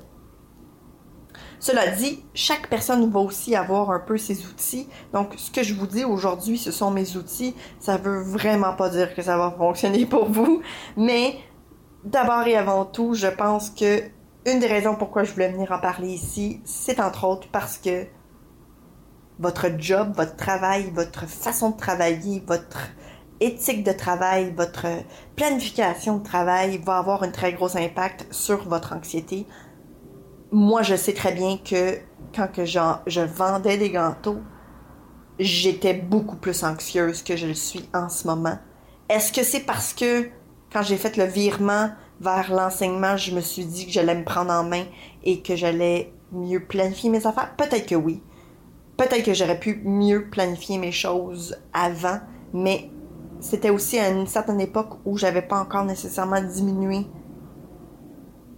Cela 1.59 1.87
dit, 1.87 2.23
chaque 2.33 2.69
personne 2.69 3.09
va 3.09 3.19
aussi 3.19 3.55
avoir 3.55 3.91
un 3.91 3.99
peu 3.99 4.17
ses 4.17 4.45
outils. 4.45 4.87
Donc, 5.13 5.33
ce 5.37 5.49
que 5.49 5.63
je 5.63 5.73
vous 5.73 5.87
dis 5.87 6.03
aujourd'hui, 6.03 6.57
ce 6.57 6.71
sont 6.71 6.91
mes 6.91 7.15
outils. 7.17 7.55
Ça 7.79 7.97
veut 7.97 8.21
vraiment 8.21 8.73
pas 8.73 8.89
dire 8.89 9.15
que 9.15 9.21
ça 9.21 9.37
va 9.37 9.53
fonctionner 9.57 10.05
pour 10.05 10.29
vous. 10.29 10.61
Mais, 10.95 11.39
d'abord 12.03 12.45
et 12.45 12.55
avant 12.55 12.85
tout, 12.85 13.13
je 13.13 13.27
pense 13.27 13.69
que 13.71 14.03
une 14.45 14.59
des 14.59 14.67
raisons 14.67 14.95
pourquoi 14.95 15.23
je 15.23 15.33
voulais 15.33 15.51
venir 15.51 15.71
en 15.73 15.79
parler 15.79 16.07
ici, 16.07 16.61
c'est 16.63 17.01
entre 17.01 17.25
autres 17.25 17.49
parce 17.51 17.77
que 17.77 18.05
votre 19.39 19.67
job, 19.77 20.13
votre 20.15 20.37
travail, 20.37 20.89
votre 20.93 21.27
façon 21.27 21.71
de 21.71 21.77
travailler, 21.77 22.41
votre 22.47 22.87
éthique 23.39 23.83
de 23.83 23.91
travail, 23.91 24.53
votre 24.55 24.87
planification 25.35 26.17
de 26.17 26.23
travail 26.23 26.79
va 26.83 26.97
avoir 26.97 27.23
un 27.23 27.29
très 27.29 27.53
gros 27.53 27.77
impact 27.77 28.25
sur 28.31 28.67
votre 28.67 28.93
anxiété, 28.93 29.45
moi, 30.51 30.81
je 30.81 30.95
sais 30.95 31.13
très 31.13 31.33
bien 31.33 31.57
que 31.57 31.97
quand 32.35 32.47
je 32.55 33.21
vendais 33.21 33.77
des 33.77 33.89
gâteaux, 33.89 34.39
j'étais 35.39 35.93
beaucoup 35.93 36.35
plus 36.35 36.63
anxieuse 36.63 37.21
que 37.21 37.35
je 37.35 37.47
le 37.47 37.53
suis 37.53 37.87
en 37.93 38.09
ce 38.09 38.27
moment. 38.27 38.57
Est-ce 39.09 39.31
que 39.31 39.43
c'est 39.43 39.61
parce 39.61 39.93
que 39.93 40.29
quand 40.71 40.81
j'ai 40.81 40.97
fait 40.97 41.17
le 41.17 41.25
virement 41.25 41.89
vers 42.19 42.53
l'enseignement, 42.53 43.17
je 43.17 43.33
me 43.33 43.41
suis 43.41 43.65
dit 43.65 43.85
que 43.85 43.91
j'allais 43.91 44.15
me 44.15 44.23
prendre 44.23 44.51
en 44.51 44.63
main 44.63 44.85
et 45.23 45.41
que 45.41 45.55
j'allais 45.55 46.13
mieux 46.31 46.63
planifier 46.63 47.09
mes 47.09 47.25
affaires? 47.25 47.55
Peut-être 47.55 47.85
que 47.85 47.95
oui. 47.95 48.21
Peut-être 48.97 49.23
que 49.23 49.33
j'aurais 49.33 49.59
pu 49.59 49.81
mieux 49.83 50.29
planifier 50.29 50.77
mes 50.77 50.91
choses 50.91 51.57
avant, 51.73 52.19
mais 52.53 52.89
c'était 53.39 53.69
aussi 53.69 53.99
à 53.99 54.09
une 54.09 54.27
certaine 54.27 54.59
époque 54.59 54.97
où 55.05 55.17
j'avais 55.17 55.43
pas 55.43 55.59
encore 55.59 55.85
nécessairement 55.85 56.41
diminué 56.41 57.05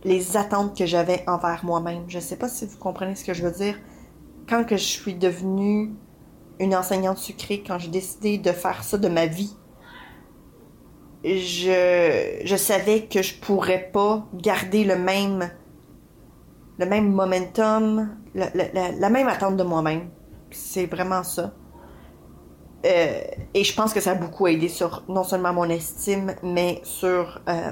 les 0.04 0.38
attentes 0.38 0.78
que 0.78 0.86
j'avais 0.86 1.24
envers 1.28 1.66
moi-même. 1.66 2.04
Je 2.08 2.20
sais 2.20 2.38
pas 2.38 2.50
si 2.50 2.66
vous 2.66 2.78
comprenez 2.78 3.16
ce 3.16 3.26
que 3.26 3.34
je 3.34 3.44
veux 3.44 3.52
dire. 3.52 3.76
Quand 4.48 4.64
que 4.64 4.78
je 4.78 4.84
suis 4.84 5.16
devenue 5.16 5.94
une 6.60 6.76
enseignante 6.76 7.18
sucrée, 7.18 7.64
quand 7.66 7.78
j'ai 7.80 7.90
décidé 7.90 8.38
de 8.38 8.52
faire 8.52 8.84
ça 8.84 8.98
de 8.98 9.08
ma 9.08 9.26
vie, 9.26 9.56
je, 11.24 12.42
je 12.44 12.56
savais 12.56 13.08
que 13.08 13.22
je 13.22 13.36
pourrais 13.40 13.90
pas 13.92 14.26
garder 14.34 14.84
le 14.84 14.96
même 14.98 15.50
le 16.78 16.86
même 16.86 17.12
momentum, 17.12 18.16
la, 18.34 18.50
la, 18.54 18.92
la 18.92 19.10
même 19.10 19.28
attente 19.28 19.58
de 19.58 19.64
moi-même. 19.64 20.10
C'est 20.50 20.86
vraiment 20.86 21.24
ça. 21.24 21.54
Euh, 22.86 23.22
et 23.54 23.66
je 23.66 23.76
pense 23.76 23.94
que 23.94 24.00
ça 24.00 24.12
a 24.12 24.16
beaucoup 24.16 24.48
aidé 24.48 24.70
sur 24.70 25.04
non 25.10 25.26
seulement 25.26 25.52
mon 25.52 25.66
estime, 25.66 26.36
mais 26.42 26.80
sur 26.84 27.42
euh, 27.50 27.72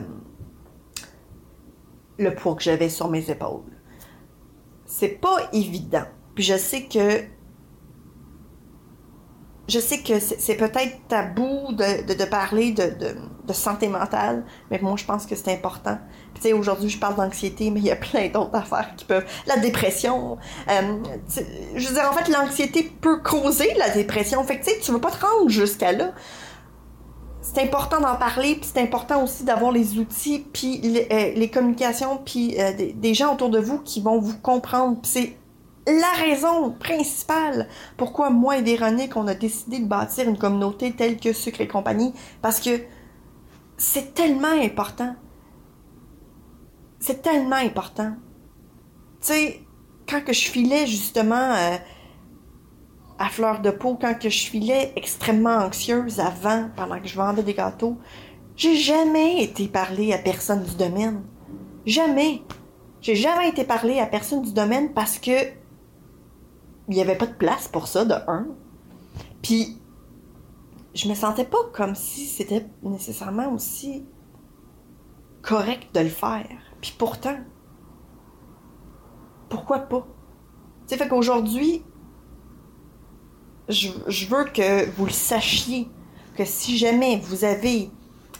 le 2.18 2.34
poids 2.34 2.56
que 2.56 2.64
j'avais 2.64 2.90
sur 2.90 3.10
mes 3.10 3.30
épaules. 3.30 3.64
C'est 4.86 5.20
pas 5.20 5.38
évident. 5.54 6.06
Puis 6.36 6.44
je 6.44 6.58
sais 6.58 6.84
que 6.84 7.24
je 9.68 9.80
sais 9.80 10.00
que 10.00 10.20
c'est 10.20 10.56
peut-être 10.56 11.08
tabou 11.10 11.74
de, 11.74 12.14
de, 12.14 12.26
parler 12.26 12.72
de, 12.72 12.94
de, 13.46 13.54
santé 13.54 13.90
mentale, 13.90 14.46
mais 14.72 14.80
moi, 14.82 14.96
je 14.96 15.04
pense 15.04 15.26
que 15.26 15.36
c'est 15.36 15.52
important. 15.52 15.98
Puis, 16.34 16.42
tu 16.42 16.50
sais, 16.50 16.54
aujourd'hui, 16.54 16.90
je 16.90 16.98
parle 16.98 17.16
d'anxiété, 17.16 17.70
mais 17.70 17.82
il 17.82 17.86
y 17.86 17.92
a 17.92 17.98
plein 17.98 18.30
d'autres 18.30 18.56
affaires 18.56 18.94
qui 18.96 19.04
peuvent... 19.04 19.26
La 19.46 19.58
dépression. 19.58 20.38
Euh, 20.70 20.82
je 21.76 21.88
veux 21.88 21.94
dire, 21.94 22.10
en 22.10 22.14
fait, 22.14 22.32
l'anxiété 22.32 22.84
peut 22.84 23.20
causer 23.22 23.74
la 23.78 23.90
dépression. 23.90 24.42
Fait 24.44 24.60
que, 24.60 24.66
tu 24.66 24.72
sais, 24.72 24.80
tu 24.80 24.92
veux 24.92 25.02
pas 25.02 25.12
te 25.12 25.26
rendre 25.26 25.50
jusqu'à 25.50 25.92
là. 25.92 26.14
C'est 27.58 27.64
important 27.64 28.00
d'en 28.00 28.16
parler, 28.18 28.54
puis 28.54 28.70
c'est 28.72 28.80
important 28.80 29.24
aussi 29.24 29.44
d'avoir 29.44 29.72
les 29.72 29.98
outils, 29.98 30.46
puis 30.54 30.78
les, 30.78 31.08
euh, 31.12 31.48
communications, 31.48 32.22
puis 32.24 32.56
euh, 32.62 32.72
des, 32.74 32.94
des, 32.94 33.16
gens 33.16 33.34
autour 33.34 33.50
de 33.50 33.58
vous 33.58 33.80
qui 33.80 34.00
vont 34.00 34.20
vous 34.20 34.38
comprendre. 34.38 35.00
c'est 35.02 35.36
la 35.88 36.24
raison 36.24 36.70
principale 36.70 37.68
pourquoi 37.98 38.30
moi 38.30 38.60
et 38.60 38.62
Véronique, 38.62 39.18
on 39.18 39.26
a 39.28 39.34
décidé 39.34 39.80
de 39.80 39.88
bâtir 39.88 40.30
une 40.30 40.38
communauté 40.38 40.92
telle 40.92 41.18
que 41.18 41.34
Sucre 41.34 41.62
et 41.62 41.68
compagnie, 41.68 42.14
parce 42.44 42.60
que 42.60 42.80
c'est 43.76 44.14
tellement 44.14 44.62
important. 44.64 45.16
C'est 47.00 47.24
tellement 47.24 47.56
important. 47.56 48.14
Tu 49.20 49.34
sais, 49.34 49.62
quand 50.08 50.24
que 50.24 50.32
je 50.32 50.48
filais 50.48 50.86
justement 50.86 51.56
euh, 51.56 51.78
à 53.20 53.30
fleur 53.30 53.62
de 53.62 53.72
peau, 53.72 53.98
quand 54.00 54.18
que 54.18 54.30
je 54.30 54.48
filais 54.48 54.94
extrêmement 54.96 55.58
anxieuse 55.58 56.20
avant, 56.20 56.70
pendant 56.76 57.00
que 57.00 57.08
je 57.08 57.16
vendais 57.16 57.44
des 57.44 57.54
gâteaux, 57.54 57.98
j'ai 58.56 58.76
jamais 58.76 59.44
été 59.44 59.68
parler 59.68 60.14
à 60.14 60.18
personne 60.18 60.64
du 60.64 60.76
domaine. 60.76 61.24
Jamais. 61.86 62.42
J'ai 63.02 63.16
jamais 63.16 63.50
été 63.50 63.64
parler 63.64 64.00
à 64.00 64.06
personne 64.06 64.42
du 64.42 64.54
domaine 64.54 64.94
parce 64.94 65.20
que 65.20 65.32
il 66.90 66.96
n'y 66.96 67.02
avait 67.02 67.18
pas 67.18 67.28
de 67.28 67.34
place 67.34 67.68
pour 67.68 67.88
ça, 67.88 68.06
de 68.06 68.16
un. 68.28 68.48
Puis, 69.42 69.78
je 70.96 71.08
me 71.10 71.16
sentais 71.16 71.46
pas 71.46 71.58
comme 71.74 71.96
si 71.96 72.26
c'était 72.26 72.66
nécessairement 72.82 73.52
aussi 73.52 74.06
correct 75.42 75.94
de 75.94 76.00
le 76.00 76.10
faire. 76.10 76.58
Puis 76.82 76.96
pourtant, 76.98 77.38
pourquoi 79.50 79.80
pas? 79.80 80.08
Sais, 80.88 80.98
fait 80.98 81.08
qu'aujourd'hui, 81.08 81.84
je, 83.70 84.26
veux 84.28 84.46
que 84.46 84.90
vous 84.92 85.06
le 85.06 85.12
sachiez, 85.12 85.88
que 86.36 86.46
si 86.46 86.78
jamais 86.78 87.22
vous 87.24 87.44
avez 87.44 87.90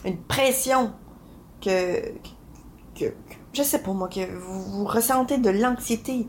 une 0.04 0.18
pression, 0.18 0.92
que, 1.60 2.12
je 3.52 3.62
sais 3.62 3.80
pas 3.80 3.92
moi, 3.92 4.08
que 4.08 4.20
vous, 4.38 4.84
ressentez 4.84 5.38
de 5.38 5.50
l'anxiété, 5.50 6.26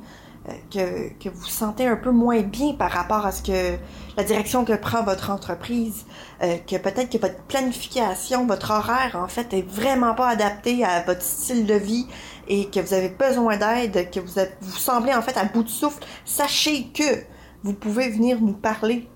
que, 0.71 1.09
que, 1.19 1.29
vous 1.29 1.45
sentez 1.45 1.85
un 1.85 1.95
peu 1.95 2.11
moins 2.11 2.41
bien 2.41 2.73
par 2.73 2.91
rapport 2.91 3.25
à 3.25 3.31
ce 3.31 3.43
que 3.43 3.77
la 4.17 4.23
direction 4.23 4.65
que 4.65 4.73
prend 4.73 5.03
votre 5.03 5.29
entreprise, 5.29 6.05
euh, 6.41 6.57
que 6.57 6.77
peut-être 6.77 7.11
que 7.11 7.19
votre 7.19 7.39
planification, 7.43 8.47
votre 8.47 8.71
horaire 8.71 9.15
en 9.21 9.27
fait 9.27 9.53
est 9.53 9.61
vraiment 9.61 10.15
pas 10.15 10.29
adapté 10.29 10.83
à 10.83 11.03
votre 11.03 11.21
style 11.21 11.67
de 11.67 11.75
vie 11.75 12.07
et 12.47 12.65
que 12.65 12.79
vous 12.79 12.93
avez 12.93 13.09
besoin 13.09 13.57
d'aide, 13.57 14.09
que 14.09 14.19
vous 14.19 14.41
vous 14.61 14.77
semblez 14.77 15.13
en 15.13 15.21
fait 15.21 15.37
à 15.37 15.43
bout 15.43 15.63
de 15.63 15.69
souffle, 15.69 16.03
sachez 16.25 16.87
que 16.87 17.23
vous 17.63 17.73
pouvez 17.73 18.09
venir 18.09 18.41
nous 18.41 18.53
parler. 18.53 19.07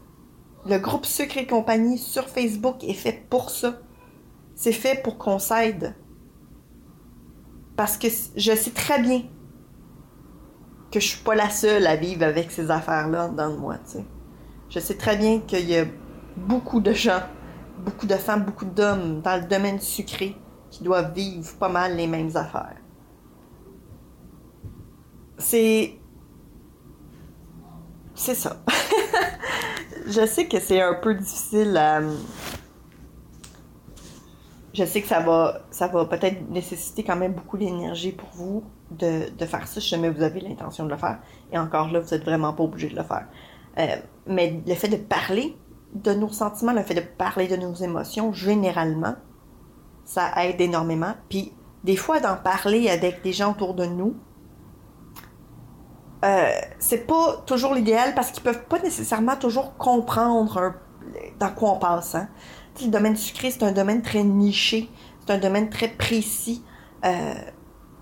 Le 0.66 0.78
groupe 0.78 1.06
Sucre 1.06 1.38
et 1.38 1.48
compagnie 1.48 1.98
sur 1.98 2.30
Facebook 2.30 2.84
est 2.84 2.94
fait 2.94 3.26
pour 3.30 3.50
ça. 3.50 3.80
C'est 4.56 4.72
fait 4.72 5.02
pour 5.02 5.18
qu'on 5.18 5.40
s'aide. 5.40 5.96
Parce 7.76 7.98
que 7.98 8.08
je 8.36 8.56
sais 8.56 8.72
très 8.72 9.02
bien 9.02 9.24
que 10.92 11.00
je 11.00 11.08
suis 11.08 11.24
pas 11.24 11.36
la 11.36 11.50
seule 11.50 11.88
à 11.88 11.96
vivre 11.96 12.24
avec 12.24 12.52
ces 12.52 12.70
affaires-là 12.70 13.30
dans 13.30 13.58
moi, 13.58 13.78
tu 13.80 13.94
sais. 13.94 14.06
Je 14.70 14.80
sais 14.80 14.96
très 14.96 15.18
bien 15.18 15.40
qu'il 15.40 15.68
y 15.68 15.78
a 15.78 15.86
beaucoup 16.38 16.80
de 16.80 16.94
gens, 16.94 17.22
beaucoup 17.84 18.06
de 18.06 18.16
femmes, 18.16 18.44
beaucoup 18.44 18.66
d'hommes 18.66 19.22
dans 19.22 19.42
le 19.42 19.48
domaine 19.48 19.80
sucré 19.80 20.36
qui 20.70 20.84
doivent 20.84 21.14
vivre 21.14 21.56
pas 21.58 21.70
mal 21.70 21.96
les 21.96 22.08
mêmes 22.08 22.36
affaires. 22.36 22.78
C'est. 25.38 26.00
C'est 28.16 28.36
ça. 28.36 28.58
je 30.08 30.26
sais 30.26 30.48
que 30.48 30.60
c'est 30.60 30.82
un 30.82 30.96
peu 30.96 31.16
difficile 31.16 31.76
à. 31.78 32.02
Je 34.74 34.86
sais 34.86 35.02
que 35.02 35.08
ça 35.08 35.20
va, 35.20 35.62
ça 35.70 35.88
va 35.88 36.06
peut-être 36.06 36.50
nécessiter 36.50 37.04
quand 37.04 37.16
même 37.16 37.34
beaucoup 37.34 37.58
d'énergie 37.58 38.12
pour 38.12 38.30
vous, 38.34 38.64
de, 38.90 39.30
de, 39.38 39.46
faire 39.46 39.68
ça 39.68 39.80
si 39.80 39.88
jamais 39.88 40.10
vous 40.10 40.24
avez 40.24 40.40
l'intention 40.40 40.86
de 40.86 40.90
le 40.90 40.98
faire. 40.98 41.20
Et 41.52 41.60
encore 41.60 41.92
là, 41.92 42.00
vous 42.00 42.10
n'êtes 42.10 42.24
vraiment 42.24 42.54
pas 42.54 42.64
obligé 42.64 42.90
de 42.90 42.96
le 42.96 43.04
faire. 43.04 43.28
Euh, 43.78 43.96
mais 44.26 44.62
le 44.66 44.74
fait 44.74 44.88
de 44.88 44.98
parler 44.98 45.56
de 45.94 46.14
nos 46.14 46.30
sentiments, 46.30 46.74
le 46.74 46.82
fait 46.82 46.96
de 46.96 47.02
parler 47.02 47.48
de 47.48 47.56
nos 47.56 47.74
émotions, 47.76 48.34
généralement, 48.34 49.16
ça 50.06 50.32
aide 50.44 50.60
énormément. 50.60 51.14
Puis 51.30 51.54
des 51.84 51.96
fois, 51.96 52.20
d'en 52.20 52.36
parler 52.36 52.90
avec 52.90 53.22
des 53.24 53.34
gens 53.34 53.52
autour 53.52 53.74
de 53.74 53.86
nous, 53.86 54.16
euh, 56.24 56.52
c'est 56.80 57.06
pas 57.06 57.44
toujours 57.46 57.74
l'idéal 57.74 58.16
parce 58.16 58.32
qu'ils 58.32 58.44
peuvent 58.44 58.64
pas 58.66 58.80
nécessairement 58.80 59.36
toujours 59.36 59.76
comprendre 59.78 60.74
dans 61.40 61.52
quoi 61.52 61.72
on 61.72 61.80
passe. 61.80 62.16
Hein. 62.16 62.30
Le 62.82 62.88
domaine 62.88 63.18
sucré, 63.18 63.52
c'est 63.52 63.64
un 63.64 63.74
domaine 63.74 64.02
très 64.02 64.24
niché, 64.24 64.90
c'est 65.20 65.34
un 65.34 65.38
domaine 65.38 65.70
très 65.70 65.90
précis. 65.90 66.64
Euh, 67.04 67.34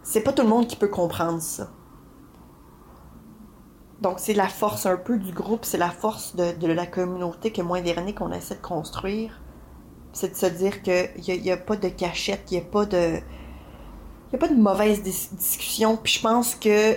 c'est 0.04 0.22
pas 0.22 0.34
tout 0.34 0.44
le 0.44 0.50
monde 0.50 0.68
qui 0.68 0.76
peut 0.76 0.88
comprendre 0.88 1.42
ça. 1.42 1.70
Donc, 4.02 4.20
c'est 4.20 4.34
la 4.34 4.48
force 4.48 4.86
un 4.86 4.98
peu 4.98 5.18
du 5.18 5.32
groupe, 5.32 5.64
c'est 5.64 5.78
la 5.78 5.90
force 5.90 6.36
de, 6.36 6.68
la 6.68 6.86
communauté 6.88 7.52
que 7.52 7.62
moi 7.62 7.82
dernier 7.82 8.14
qu'on 8.14 8.32
essaie 8.32 8.56
de 8.56 8.62
construire. 8.62 9.42
C'est 10.14 10.30
de 10.30 10.36
se 10.36 10.46
dire 10.48 10.82
qu'il 10.82 11.42
n'y 11.42 11.52
a, 11.52 11.54
a, 11.54 11.58
pas 11.58 11.76
de 11.76 11.88
cachette, 11.88 12.52
il 12.52 12.60
n'y 12.60 12.64
a 12.64 12.70
pas 12.70 12.86
de. 12.86 13.18
Il 14.32 14.36
a 14.36 14.38
pas 14.38 14.48
de 14.48 14.56
mauvaise 14.56 15.02
discussion. 15.02 15.98
Puis 15.98 16.14
je 16.14 16.22
pense 16.22 16.56
que 16.56 16.96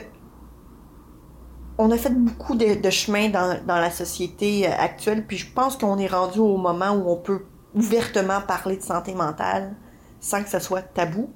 on 1.79 1.91
a 1.91 1.97
fait 1.97 2.15
beaucoup 2.15 2.55
de, 2.55 2.91
chemin 2.91 3.29
dans, 3.29 3.61
la 3.67 3.91
société 3.91 4.69
euh, 4.69 4.73
actuelle. 4.79 5.27
Puis 5.27 5.39
je 5.39 5.53
pense 5.53 5.77
qu'on 5.77 5.99
est 5.99 6.07
rendu 6.07 6.39
au 6.39 6.57
moment 6.57 6.93
où 6.93 7.11
on 7.11 7.17
peut 7.17 7.45
ouvertement 7.75 8.41
parler 8.41 8.77
de 8.77 8.83
santé 8.83 9.15
mentale 9.15 9.75
sans 10.21 10.43
que 10.43 10.49
ça 10.49 10.61
soit 10.61 10.83
tabou. 10.83 11.31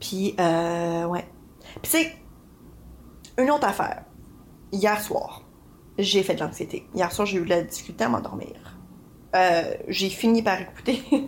Puis, 0.00 0.34
euh, 0.40 1.04
ouais. 1.04 1.26
Puis, 1.80 1.90
c'est 1.90 2.16
une 3.38 3.50
autre 3.50 3.66
affaire. 3.66 4.04
Hier 4.72 5.00
soir, 5.00 5.42
j'ai 5.98 6.22
fait 6.22 6.34
de 6.34 6.40
l'anxiété. 6.40 6.88
Hier 6.94 7.12
soir, 7.12 7.26
j'ai 7.26 7.38
eu 7.38 7.44
la 7.44 7.62
difficulté 7.62 8.04
à 8.04 8.08
m'endormir. 8.08 8.78
Euh, 9.34 9.74
j'ai 9.88 10.08
fini 10.08 10.42
par 10.42 10.60
écouter. 10.60 11.02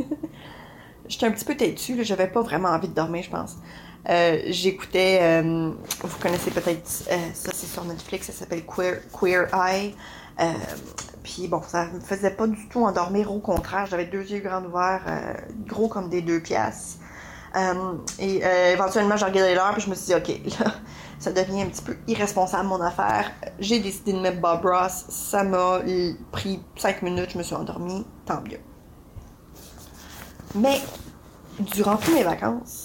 J'étais 1.09 1.27
un 1.27 1.33
petit 1.33 1.45
peu 1.45 1.55
têtue, 1.55 2.03
j'avais 2.03 2.29
pas 2.29 2.41
vraiment 2.41 2.71
envie 2.71 2.89
de 2.89 2.95
dormir, 2.95 3.23
je 3.23 3.31
pense. 3.31 3.57
Euh, 4.09 4.43
j'écoutais, 4.49 5.19
euh, 5.23 5.71
vous 6.03 6.19
connaissez 6.19 6.51
peut-être 6.51 7.05
euh, 7.11 7.17
ça, 7.33 7.53
c'est 7.55 7.67
sur 7.67 7.85
Netflix, 7.85 8.27
ça 8.27 8.33
s'appelle 8.33 8.65
Queer, 8.67 9.01
Queer 9.19 9.49
Eye. 9.55 9.95
Puis 11.23 11.49
bon, 11.49 11.63
ça 11.67 11.87
me 11.87 12.01
faisait 12.01 12.33
pas 12.33 12.47
du 12.47 12.69
tout 12.69 12.85
endormir, 12.85 13.33
au 13.33 13.39
contraire, 13.39 13.87
j'avais 13.87 14.05
deux 14.05 14.31
yeux 14.31 14.41
grands 14.41 14.63
ouverts, 14.63 15.05
gros 15.67 15.89
comme 15.89 16.11
des 16.11 16.21
deux 16.21 16.41
pièces. 16.41 16.99
Et 18.19 18.43
éventuellement, 18.73 19.17
j'ai 19.17 19.25
regardé 19.25 19.55
l'heure, 19.55 19.73
puis 19.73 19.83
je 19.83 19.89
me 19.89 19.95
suis 19.95 20.07
dit, 20.07 20.15
OK, 20.15 20.59
là, 20.61 20.73
ça 21.19 21.33
devient 21.33 21.63
un 21.63 21.67
petit 21.67 21.83
peu 21.83 21.97
irresponsable 22.09 22.69
mon 22.69 22.81
affaire. 22.83 23.31
J'ai 23.59 23.81
décidé 23.81 24.13
de 24.13 24.19
mettre 24.19 24.41
Bob 24.41 24.67
Ross. 24.67 25.07
Ça 25.09 25.45
m'a 25.45 25.81
pris 26.31 26.61
5 26.77 27.01
minutes, 27.01 27.31
je 27.31 27.39
me 27.39 27.43
suis 27.43 27.55
endormie. 27.55 28.05
Tant 28.27 28.43
mieux. 28.43 28.61
Mais, 30.57 30.83
durant 31.59 31.97
toutes 31.97 32.15
mes 32.15 32.25
vacances, 32.25 32.84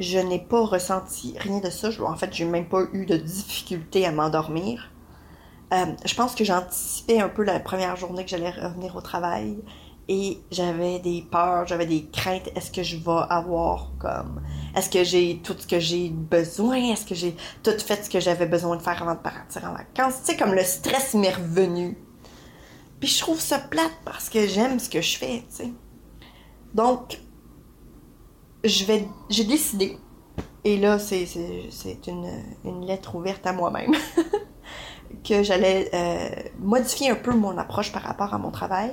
je 0.00 0.18
n'ai 0.18 0.38
pas 0.38 0.64
ressenti 0.64 1.34
rien 1.38 1.60
de 1.60 1.70
ça. 1.70 1.90
en 2.04 2.16
fait, 2.16 2.32
j'ai 2.32 2.46
même 2.46 2.68
pas 2.68 2.84
eu 2.92 3.06
de 3.06 3.16
difficulté 3.16 4.06
à 4.06 4.12
m'endormir. 4.12 4.90
Euh, 5.72 5.86
je 6.04 6.14
pense 6.14 6.34
que 6.34 6.42
j'anticipais 6.42 7.20
un 7.20 7.28
peu 7.28 7.44
la 7.44 7.60
première 7.60 7.94
journée 7.94 8.24
que 8.24 8.30
j'allais 8.30 8.50
revenir 8.50 8.96
au 8.96 9.00
travail 9.02 9.58
et 10.08 10.40
j'avais 10.50 10.98
des 10.98 11.24
peurs, 11.30 11.66
j'avais 11.68 11.86
des 11.86 12.06
craintes. 12.06 12.48
Est-ce 12.56 12.72
que 12.72 12.82
je 12.82 12.96
vais 12.96 13.26
avoir 13.28 13.92
comme. 14.00 14.42
Est-ce 14.74 14.90
que 14.90 15.04
j'ai 15.04 15.40
tout 15.44 15.54
ce 15.56 15.66
que 15.66 15.78
j'ai 15.78 16.08
besoin? 16.08 16.76
Est-ce 16.92 17.06
que 17.06 17.14
j'ai 17.14 17.36
tout 17.62 17.78
fait 17.78 18.04
ce 18.04 18.10
que 18.10 18.18
j'avais 18.18 18.46
besoin 18.46 18.76
de 18.76 18.82
faire 18.82 19.00
avant 19.02 19.14
de 19.14 19.20
partir 19.20 19.64
en 19.64 19.74
vacances? 19.74 20.22
Tu 20.24 20.32
sais, 20.32 20.36
comme 20.36 20.54
le 20.54 20.64
stress 20.64 21.14
m'est 21.14 21.34
revenu. 21.34 21.96
Puis 22.98 23.08
je 23.08 23.20
trouve 23.20 23.38
ça 23.38 23.58
plate 23.58 23.92
parce 24.04 24.28
que 24.28 24.46
j'aime 24.48 24.80
ce 24.80 24.88
que 24.88 25.00
je 25.00 25.16
fais, 25.16 25.44
tu 25.48 25.64
sais. 25.64 25.72
Donc, 26.74 27.20
je 28.64 28.84
vais, 28.84 29.06
j'ai 29.28 29.44
décidé, 29.44 29.98
et 30.64 30.76
là, 30.76 30.98
c'est, 30.98 31.26
une, 32.06 32.30
une 32.64 32.86
lettre 32.86 33.14
ouverte 33.14 33.46
à 33.46 33.52
moi-même, 33.52 33.92
que 35.24 35.42
j'allais 35.42 35.90
euh, 35.94 36.28
modifier 36.58 37.10
un 37.10 37.14
peu 37.16 37.32
mon 37.32 37.56
approche 37.58 37.92
par 37.92 38.02
rapport 38.02 38.34
à 38.34 38.38
mon 38.38 38.50
travail, 38.50 38.92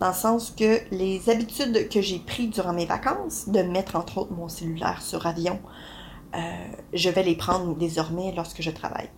dans 0.00 0.08
le 0.08 0.14
sens 0.14 0.50
que 0.50 0.80
les 0.92 1.28
habitudes 1.28 1.88
que 1.88 2.00
j'ai 2.00 2.18
prises 2.18 2.50
durant 2.50 2.72
mes 2.72 2.86
vacances, 2.86 3.48
de 3.48 3.62
mettre 3.62 3.96
entre 3.96 4.18
autres 4.18 4.32
mon 4.32 4.48
cellulaire 4.48 5.02
sur 5.02 5.26
avion, 5.26 5.60
euh, 6.34 6.38
je 6.92 7.08
vais 7.08 7.22
les 7.22 7.34
prendre 7.34 7.74
désormais 7.74 8.32
lorsque 8.36 8.62
je 8.62 8.70
travaille. 8.70 9.10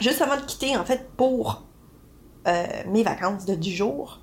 Juste 0.00 0.22
avant 0.22 0.36
de 0.36 0.42
quitter, 0.42 0.76
en 0.76 0.84
fait, 0.84 1.10
pour 1.16 1.64
euh, 2.46 2.66
mes 2.88 3.02
vacances 3.02 3.44
de 3.44 3.54
10 3.54 3.74
jours, 3.74 4.20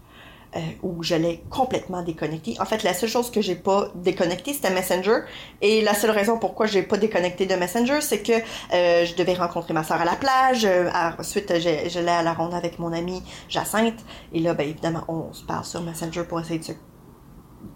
euh, 0.56 0.60
où 0.82 1.04
je 1.04 1.14
l'ai 1.14 1.44
complètement 1.52 2.02
déconnecté. 2.02 2.56
En 2.60 2.66
fait, 2.66 2.82
la 2.82 2.96
seule 2.96 3.10
chose 3.10 3.30
que 3.30 3.40
j'ai 3.40 3.56
pas 3.56 3.92
déconnecté, 3.94 4.54
c'était 4.54 4.72
Messenger. 4.72 5.20
Et 5.62 5.82
la 5.82 5.94
seule 5.94 6.10
raison 6.10 6.40
pourquoi 6.40 6.66
j'ai 6.66 6.82
pas 6.82 6.98
déconnecté 6.98 7.46
de 7.46 7.54
Messenger, 7.54 8.02
c'est 8.02 8.24
que 8.24 8.34
euh, 8.74 9.06
je 9.06 9.16
devais 9.16 9.36
rencontrer 9.36 9.74
ma 9.76 9.84
soeur 9.84 10.02
à 10.02 10.06
la 10.06 10.16
plage. 10.16 10.66
Euh, 10.66 10.90
ensuite, 11.20 11.54
j'allais 11.60 12.12
à 12.12 12.24
la 12.24 12.34
ronde 12.34 12.56
avec 12.56 12.80
mon 12.80 12.94
amie 12.94 13.22
Jacinthe. 13.48 14.00
Et 14.34 14.40
là, 14.40 14.56
ben 14.56 14.68
évidemment, 14.68 15.04
on 15.08 15.32
se 15.34 15.44
parle 15.44 15.66
sur 15.66 15.82
Messenger 15.82 16.24
pour 16.24 16.40
essayer 16.40 16.58
de 16.58 16.64
se 16.64 16.72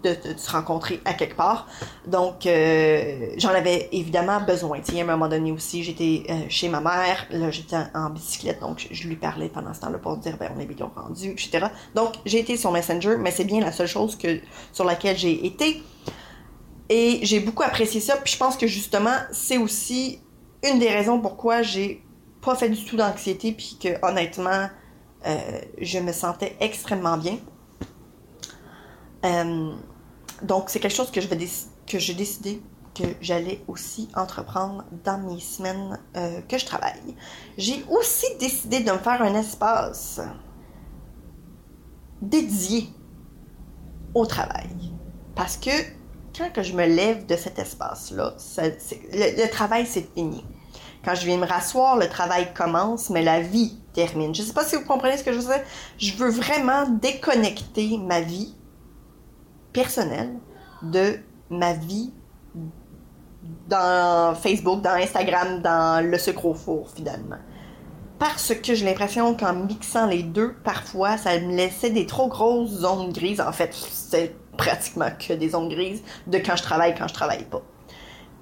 de, 0.02 0.16
se 0.36 0.50
rencontrer 0.50 1.00
à 1.04 1.14
quelque 1.14 1.36
part. 1.36 1.66
Donc, 2.06 2.46
euh, 2.46 3.30
j'en 3.36 3.50
avais 3.50 3.88
évidemment 3.92 4.40
besoin. 4.40 4.78
à 4.78 5.00
un 5.00 5.04
moment 5.04 5.28
donné 5.28 5.52
aussi, 5.52 5.82
j'étais 5.82 6.24
euh, 6.28 6.40
chez 6.48 6.68
ma 6.68 6.80
mère, 6.80 7.26
là, 7.30 7.50
j'étais 7.50 7.76
en, 7.94 8.10
bicyclette, 8.10 8.60
donc 8.60 8.86
je, 8.90 9.08
lui 9.08 9.16
parlais 9.16 9.48
pendant 9.48 9.72
ce 9.72 9.80
temps-là 9.80 9.98
pour 9.98 10.16
dire, 10.18 10.36
ben, 10.38 10.52
on 10.56 10.60
est 10.60 10.66
bien 10.66 10.90
rendu, 10.94 11.30
etc. 11.30 11.66
Donc, 11.94 12.14
j'ai 12.26 12.40
été 12.40 12.56
sur 12.56 12.70
Messenger, 12.70 13.16
mais 13.18 13.30
c'est 13.30 13.44
bien 13.44 13.60
la 13.60 13.72
seule 13.72 13.88
chose 13.88 14.16
que, 14.16 14.40
sur 14.72 14.84
laquelle 14.84 15.16
j'ai 15.16 15.46
été. 15.46 15.82
Et 16.88 17.20
j'ai 17.22 17.40
beaucoup 17.40 17.62
apprécié 17.62 18.00
ça, 18.00 18.16
puis 18.16 18.32
je 18.32 18.38
pense 18.38 18.56
que 18.56 18.66
justement, 18.66 19.16
c'est 19.32 19.56
aussi 19.56 20.20
une 20.62 20.78
des 20.78 20.90
raisons 20.90 21.20
pourquoi 21.20 21.62
j'ai 21.62 22.02
pas 22.42 22.54
fait 22.54 22.68
du 22.68 22.84
tout 22.84 22.96
d'anxiété, 22.96 23.52
puis 23.52 23.78
que 23.82 23.88
honnêtement, 24.06 24.68
euh, 25.26 25.38
je 25.80 25.98
me 25.98 26.12
sentais 26.12 26.56
extrêmement 26.60 27.16
bien. 27.16 27.38
Euh, 29.24 29.72
donc, 30.42 30.70
c'est 30.70 30.80
quelque 30.80 30.94
chose 30.94 31.10
que 31.10 31.20
je 31.20 31.28
vais 31.28 31.38
que 31.86 31.98
j'ai 31.98 32.14
décidé 32.14 32.62
que 32.94 33.04
j'allais 33.20 33.60
aussi 33.66 34.08
entreprendre 34.14 34.84
dans 35.04 35.18
mes 35.18 35.40
semaines 35.40 35.98
euh, 36.16 36.40
que 36.42 36.58
je 36.58 36.64
travaille. 36.64 37.16
J'ai 37.58 37.84
aussi 37.90 38.26
décidé 38.38 38.80
de 38.80 38.92
me 38.92 38.98
faire 38.98 39.20
un 39.20 39.34
espace 39.34 40.20
dédié 42.22 42.88
au 44.14 44.26
travail. 44.26 44.92
Parce 45.34 45.56
que 45.56 45.70
quand 46.36 46.52
que 46.52 46.62
je 46.62 46.72
me 46.72 46.86
lève 46.86 47.26
de 47.26 47.36
cet 47.36 47.58
espace-là, 47.58 48.34
le, 48.58 49.50
travail, 49.50 49.86
c'est 49.86 50.12
fini. 50.14 50.44
Quand 51.04 51.14
je 51.14 51.26
viens 51.26 51.36
me 51.36 51.46
rasseoir, 51.46 51.96
le 51.96 52.08
travail 52.08 52.52
commence, 52.54 53.10
mais 53.10 53.22
la 53.22 53.40
vie 53.40 53.76
termine. 53.92 54.34
Je 54.34 54.42
ne 54.42 54.46
sais 54.46 54.54
pas 54.54 54.64
si 54.64 54.76
vous 54.76 54.84
comprenez 54.84 55.16
ce 55.16 55.24
que 55.24 55.32
je 55.32 55.38
veux 55.38 55.44
dire. 55.44 55.62
Je 55.98 56.14
veux 56.14 56.30
vraiment 56.30 56.88
déconnecter 56.88 57.98
ma 57.98 58.20
vie 58.20 58.54
personnel 59.74 60.32
de 60.82 61.18
ma 61.50 61.74
vie 61.74 62.14
dans 63.68 64.34
Facebook, 64.34 64.80
dans 64.80 64.94
Instagram, 64.94 65.60
dans 65.60 66.02
le 66.02 66.16
sucre 66.16 66.46
au 66.46 66.54
four 66.54 66.88
finalement. 66.90 67.36
Parce 68.18 68.54
que 68.54 68.74
j'ai 68.74 68.86
l'impression 68.86 69.36
qu'en 69.36 69.52
mixant 69.52 70.06
les 70.06 70.22
deux, 70.22 70.54
parfois, 70.64 71.18
ça 71.18 71.38
me 71.38 71.54
laissait 71.54 71.90
des 71.90 72.06
trop 72.06 72.28
grosses 72.28 72.70
zones 72.70 73.12
grises. 73.12 73.40
En 73.40 73.52
fait, 73.52 73.74
c'est 73.74 74.34
pratiquement 74.56 75.10
que 75.18 75.34
des 75.34 75.50
zones 75.50 75.68
grises 75.68 76.02
de 76.26 76.38
quand 76.38 76.56
je 76.56 76.62
travaille, 76.62 76.94
quand 76.94 77.08
je 77.08 77.14
travaille 77.14 77.44
pas. 77.44 77.60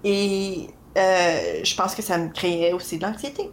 Et 0.05 0.69
euh, 0.99 1.65
je 1.65 1.75
pense 1.75 1.95
que 1.95 2.03
ça 2.03 2.19
me 2.19 2.29
créait 2.29 2.73
aussi 2.73 2.99
de 2.99 3.03
l'anxiété. 3.03 3.51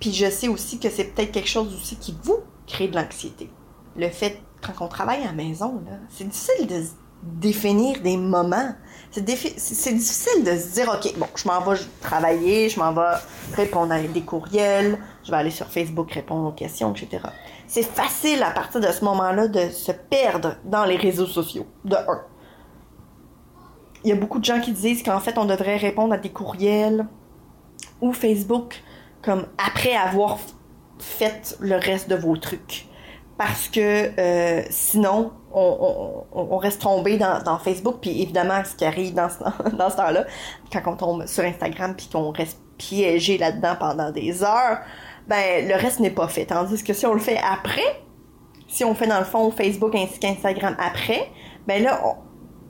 Puis 0.00 0.12
je 0.12 0.30
sais 0.30 0.48
aussi 0.48 0.78
que 0.78 0.88
c'est 0.88 1.04
peut-être 1.04 1.32
quelque 1.32 1.48
chose 1.48 1.74
aussi 1.74 1.96
qui 1.96 2.16
vous 2.22 2.38
crée 2.66 2.86
de 2.86 2.94
l'anxiété. 2.94 3.50
Le 3.96 4.08
fait 4.08 4.40
quand 4.72 4.84
on 4.84 4.88
travaille 4.88 5.22
à 5.22 5.26
la 5.26 5.32
maison, 5.32 5.82
c'est 6.10 6.28
difficile 6.28 6.66
de 6.66 6.82
définir 7.22 8.00
des 8.00 8.16
moments. 8.16 8.74
C'est, 9.10 9.24
difficile 9.24 10.44
de 10.44 10.56
se 10.56 10.74
dire, 10.74 10.88
OK, 10.88 11.18
bon, 11.18 11.26
je 11.34 11.48
m'en 11.48 11.60
vais 11.60 11.78
travailler, 12.00 12.68
je 12.68 12.78
m'en 12.78 12.92
vais 12.92 13.16
répondre 13.54 13.92
à 13.92 14.00
des 14.00 14.20
courriels, 14.20 14.98
je 15.24 15.30
vais 15.30 15.36
aller 15.36 15.50
sur 15.50 15.66
Facebook 15.66 16.12
répondre 16.12 16.48
aux 16.48 16.52
questions, 16.52 16.92
etc. 16.92 17.24
C'est 17.66 17.82
facile 17.82 18.42
à 18.42 18.50
partir 18.50 18.80
de 18.80 18.86
ce 18.86 19.04
moment-là 19.04 19.48
de 19.48 19.70
se 19.70 19.92
perdre 19.92 20.56
dans 20.64 20.84
les 20.84 20.96
réseaux 20.96 21.26
sociaux, 21.26 21.66
de 21.84 21.96
un. 21.96 22.22
Il 24.04 24.10
y 24.10 24.12
a 24.12 24.16
beaucoup 24.16 24.38
de 24.38 24.44
gens 24.44 24.60
qui 24.60 24.72
disent 24.72 25.02
qu'en 25.02 25.20
fait, 25.20 25.38
on 25.38 25.44
devrait 25.44 25.76
répondre 25.76 26.14
à 26.14 26.18
des 26.18 26.30
courriels 26.30 27.06
ou 28.00 28.12
Facebook 28.12 28.82
comme 29.22 29.46
après 29.58 29.96
avoir 29.96 30.38
fait 30.98 31.56
le 31.60 31.76
reste 31.76 32.08
de 32.08 32.14
vos 32.14 32.36
trucs 32.36 32.87
parce 33.38 33.68
que 33.68 34.10
euh, 34.18 34.62
sinon, 34.68 35.30
on, 35.52 36.56
reste 36.58 36.82
tombé 36.82 37.16
dans, 37.16 37.58
Facebook. 37.58 37.98
Puis 38.02 38.22
évidemment, 38.22 38.62
ce 38.64 38.74
qui 38.74 38.84
arrive 38.84 39.14
dans 39.14 39.28
ce, 39.30 39.70
dans 39.76 39.88
ce 39.88 39.96
temps-là, 39.96 40.26
quand 40.72 40.82
on 40.86 40.96
tombe 40.96 41.26
sur 41.26 41.44
Instagram 41.44 41.94
puis 41.96 42.08
qu'on 42.12 42.32
reste 42.32 42.58
piégé 42.76 43.38
là-dedans 43.38 43.76
pendant 43.78 44.10
des 44.10 44.42
heures, 44.42 44.80
ben 45.28 45.68
le 45.68 45.74
reste 45.74 46.00
n'est 46.00 46.10
pas 46.10 46.28
fait. 46.28 46.46
Tandis 46.46 46.82
que 46.82 46.92
si 46.92 47.06
on 47.06 47.14
le 47.14 47.20
fait 47.20 47.38
après, 47.38 48.02
si 48.66 48.84
on 48.84 48.94
fait 48.94 49.06
dans 49.06 49.18
le 49.18 49.24
fond 49.24 49.50
Facebook 49.50 49.94
ainsi 49.94 50.18
qu'Instagram 50.18 50.76
après, 50.78 51.30
ben 51.66 51.82
là, 51.82 52.18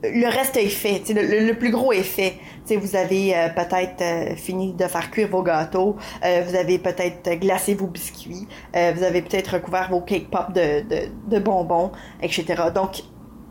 le 0.03 0.27
reste 0.27 0.57
est 0.57 0.67
fait. 0.67 1.03
Le, 1.09 1.53
plus 1.53 1.71
gros 1.71 1.91
est 1.91 2.03
fait. 2.03 2.35
vous 2.69 2.95
avez 2.95 3.35
euh, 3.35 3.49
peut-être 3.49 4.01
euh, 4.01 4.35
fini 4.35 4.73
de 4.73 4.85
faire 4.85 5.11
cuire 5.11 5.27
vos 5.27 5.43
gâteaux, 5.43 5.97
euh, 6.23 6.43
vous 6.47 6.55
avez 6.55 6.79
peut-être 6.79 7.39
glacé 7.39 7.73
vos 7.73 7.87
biscuits, 7.87 8.47
vous 8.73 9.03
avez 9.03 9.21
peut-être 9.21 9.55
recouvert 9.55 9.89
vos 9.89 10.01
cake 10.01 10.29
pop 10.29 10.53
de, 10.53 10.81
de, 10.81 11.09
de 11.27 11.39
bonbons, 11.39 11.91
etc. 12.21 12.45
Donc, 12.73 13.01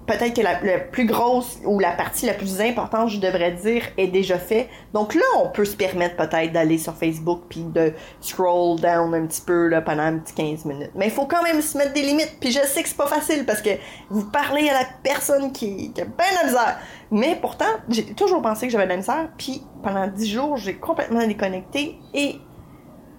peut-être 0.09 0.35
que 0.35 0.41
la, 0.41 0.79
plus 0.79 1.07
grosse 1.07 1.59
ou 1.65 1.79
la 1.79 1.93
partie 1.93 2.27
la 2.27 2.35
plus 2.35 2.61
importante, 2.61 3.11
je 3.11 3.21
devrais 3.21 3.53
dire, 3.53 3.83
est 3.97 4.09
déjà 4.09 4.39
fait. 4.39 4.69
Donc 4.95 5.15
là, 5.15 5.23
on 5.41 5.49
peut 5.51 5.67
se 5.67 5.77
permettre 5.77 6.17
peut-être 6.17 6.53
d'aller 6.53 6.79
sur 6.79 6.95
Facebook 6.95 7.43
puis 7.49 7.63
de 7.63 7.93
scroll 8.21 8.81
down 8.81 9.15
un 9.15 9.27
petit 9.27 9.43
peu 9.43 9.69
là, 9.69 9.83
pendant 9.83 10.03
un 10.03 10.19
petit 10.19 10.35
15 10.35 10.65
minutes. 10.65 10.91
Mais 10.95 11.07
il 11.07 11.13
faut 11.13 11.27
quand 11.27 11.43
même 11.43 11.61
se 11.61 11.77
mettre 11.77 11.93
des 11.93 12.03
limites. 12.03 12.39
Puis 12.41 12.51
je 12.51 12.61
sais 12.61 12.83
que 12.83 12.89
c'est 12.89 12.97
pas 12.97 13.07
facile 13.07 13.45
parce 13.45 13.61
que 13.61 13.71
vous 14.09 14.25
parlez 14.25 14.69
à 14.69 14.73
la 14.73 14.87
personne 15.03 15.53
qui, 15.53 15.93
qui 15.93 16.01
a 16.01 16.07
bien 16.07 16.27
la 16.43 16.49
misère. 16.49 16.79
Mais 17.11 17.39
pourtant, 17.41 17.67
j'ai 17.89 18.07
toujours 18.15 18.43
pensé 18.43 18.67
que 18.67 18.73
j'avais 18.73 18.85
de 18.85 18.91
la 18.91 18.97
misère. 18.97 19.29
Puis 19.37 19.63
pendant 19.83 20.07
10 20.07 20.27
jours, 20.27 20.57
j'ai 20.57 20.75
complètement 20.75 21.25
déconnecté 21.27 21.99
et 22.15 22.41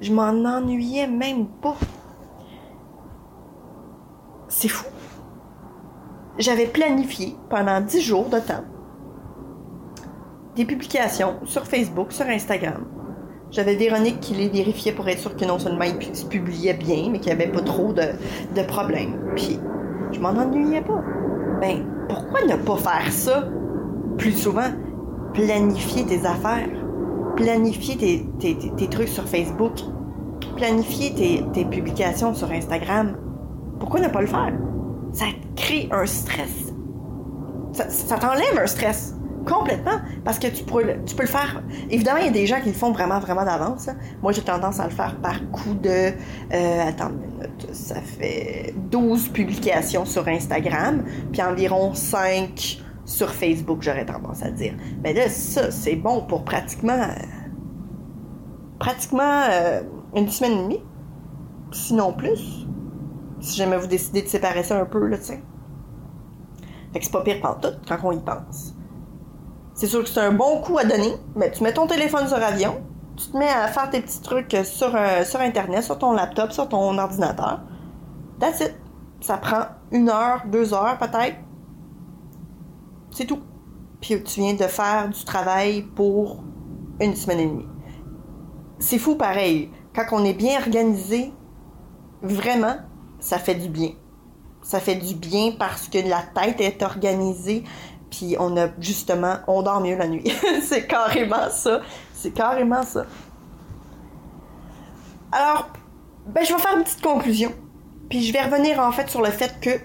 je 0.02 0.12
m'en 0.12 0.30
ennuyais 0.30 1.08
même 1.08 1.46
pas. 1.62 1.78
C'est 4.48 4.68
fou 4.68 4.86
j'avais 6.40 6.68
planifié 6.68 7.36
pendant 7.50 7.82
10 7.82 8.02
jours 8.02 8.30
de 8.30 8.40
temps 8.40 8.64
des 10.56 10.66
publications 10.66 11.36
sur 11.46 11.66
Facebook, 11.66 12.12
sur 12.12 12.26
Instagram. 12.26 12.86
J'avais 13.52 13.76
Véronique 13.76 14.20
qui 14.20 14.34
les 14.34 14.50
vérifiait 14.50 14.92
pour 14.92 15.08
être 15.08 15.20
sûr 15.20 15.36
que 15.36 15.46
non 15.46 15.60
seulement 15.60 15.86
ils 15.86 16.16
se 16.16 16.26
publiaient 16.26 16.74
bien, 16.74 17.10
mais 17.12 17.20
qu'il 17.20 17.34
n'y 17.34 17.42
avait 17.42 17.52
pas 17.52 17.62
trop 17.62 17.94
de, 17.94 18.62
problèmes. 18.68 19.34
Puis, 19.36 19.60
je 20.12 20.20
m'en 20.20 20.30
ennuyais 20.30 20.82
pas. 20.82 21.02
Ben, 21.62 21.86
pourquoi 22.08 22.44
ne 22.44 22.56
pas 22.56 22.78
faire 22.78 23.12
ça? 23.12 23.48
Plus 24.18 24.34
souvent? 24.34 24.70
Planifier 25.34 26.06
tes 26.06 26.26
affaires, 26.26 26.70
planifier 27.36 27.96
tes, 27.98 28.90
trucs 28.90 29.08
sur 29.08 29.28
Facebook, 29.28 29.80
planifier 30.58 31.14
tes 31.54 31.66
publications 31.66 32.34
sur 32.34 32.52
Instagram. 32.52 33.16
Pourquoi 33.80 34.00
ne 34.00 34.10
pas 34.10 34.22
le 34.22 34.28
faire? 34.28 34.54
Ça 35.14 35.26
crée 35.56 35.90
un 35.92 36.06
stress. 36.06 36.74
Ça, 37.74 38.18
t'enlève 38.18 38.58
un 38.62 38.68
stress 38.68 39.16
complètement 39.46 40.00
parce 40.26 40.40
que 40.40 40.48
tu 40.48 40.64
peux, 40.64 40.84
le 40.84 41.28
faire. 41.28 41.64
Évidemment, 41.90 42.20
il 42.20 42.26
y 42.26 42.30
a 42.30 42.32
des 42.32 42.46
gens 42.46 42.60
qui 42.62 42.70
le 42.70 42.76
font 42.76 42.92
vraiment, 42.92 43.20
vraiment 43.20 43.46
d'avance. 43.46 43.90
Moi, 44.22 44.32
j'ai 44.32 44.42
tendance 44.42 44.80
à 44.80 44.86
le 44.86 44.92
faire 44.92 45.16
par 45.22 45.40
coup 45.52 45.74
de. 45.74 46.12
Euh, 46.54 46.88
attends 46.88 47.10
une 47.10 47.20
minute. 47.20 47.74
Ça 47.74 48.02
fait 48.02 48.74
12 48.92 49.30
publications 49.30 50.06
sur 50.06 50.28
Instagram, 50.28 51.04
puis 51.32 51.42
environ 51.42 51.94
5 51.94 52.84
sur 53.06 53.32
Facebook, 53.32 53.80
j'aurais 53.82 54.06
tendance 54.06 54.44
à 54.44 54.52
dire. 54.52 54.74
Mais 55.04 55.14
là, 55.14 55.30
ça, 55.30 55.72
c'est 55.72 55.96
bon 55.96 56.22
pour 56.22 56.44
pratiquement. 56.44 57.08
pratiquement 58.78 59.44
euh, 59.50 59.82
une 60.16 60.30
semaine 60.30 60.52
et 60.52 60.64
demie, 60.64 60.84
sinon 61.72 62.14
plus 62.14 62.68
si 63.40 63.58
jamais 63.58 63.78
vous 63.78 63.88
décidez 63.88 64.22
de 64.22 64.28
séparer 64.28 64.64
ça 64.64 64.80
un 64.80 64.86
peu, 64.86 65.06
là, 65.08 65.18
tu 65.18 65.26
sais. 65.26 65.44
Fait 66.94 67.00
que 67.00 67.06
c'est 67.06 67.12
pas 67.12 67.22
pire 67.22 67.42
tout 67.62 67.70
quand 67.88 67.98
on 68.04 68.12
y 68.12 68.20
pense. 68.20 68.74
C'est 69.74 69.88
sûr 69.88 70.04
que 70.04 70.10
c'est 70.10 70.20
un 70.20 70.34
bon 70.34 70.60
coup 70.62 70.78
à 70.78 70.84
donner, 70.84 71.14
mais 71.36 71.52
tu 71.52 71.64
mets 71.64 71.74
ton 71.74 71.88
téléphone 71.88 72.28
sur 72.28 72.38
avion, 72.38 72.82
tu 73.16 73.28
te 73.28 73.38
mets 73.38 73.50
à 73.50 73.68
faire 73.68 73.90
tes 73.90 74.02
petits 74.02 74.22
trucs 74.22 74.56
sur, 74.64 74.96
euh, 74.96 75.24
sur 75.24 75.40
Internet, 75.40 75.84
sur 75.84 75.98
ton 75.98 76.14
laptop, 76.14 76.52
sur 76.52 76.68
ton 76.68 76.98
ordinateur. 76.98 77.62
That's 78.40 78.62
it. 78.62 78.76
Ça 79.22 79.38
prend 79.38 79.66
une 79.92 80.10
heure, 80.10 80.44
deux 80.48 80.74
heures 80.74 80.98
peut-être. 80.98 81.38
C'est 83.12 83.26
tout. 83.26 83.40
Puis 84.02 84.24
tu 84.24 84.40
viens 84.40 84.54
de 84.54 84.64
faire 84.64 85.10
du 85.10 85.24
travail 85.26 85.82
pour 85.82 86.44
une 87.02 87.16
semaine 87.16 87.40
et 87.40 87.48
demie. 87.48 87.68
C'est 88.80 88.98
fou 88.98 89.16
pareil. 89.16 89.72
Quand 89.94 90.06
on 90.14 90.24
est 90.24 90.34
bien 90.34 90.60
organisé, 90.60 91.34
vraiment, 92.22 92.76
ça 93.20 93.38
fait 93.38 93.56
du 93.56 93.70
bien. 93.70 93.92
Ça 94.62 94.80
fait 94.80 94.96
du 94.96 95.16
bien 95.16 95.54
parce 95.58 95.88
que 95.88 95.98
la 95.98 96.22
tête 96.22 96.62
est 96.62 96.84
organisée, 96.84 97.64
puis 98.12 98.36
on 98.40 98.58
a 98.58 98.68
justement, 98.80 99.38
on 99.48 99.62
dort 99.62 99.82
mieux 99.82 99.96
la 99.96 100.08
nuit. 100.08 100.32
c'est 100.62 100.88
carrément 100.88 101.50
ça. 101.50 101.82
C'est 102.14 102.32
carrément 102.32 102.84
ça. 102.84 103.06
Alors, 105.32 105.70
ben, 106.28 106.44
je 106.44 106.54
vais 106.54 106.60
faire 106.60 106.78
une 106.78 106.84
petite 106.84 107.02
conclusion. 107.02 107.52
Puis 108.10 108.24
je 108.24 108.34
vais 108.34 108.42
revenir 108.42 108.80
en 108.80 108.92
fait 108.92 109.10
sur 109.10 109.22
le 109.22 109.30
fait 109.30 109.60
que 109.62 109.80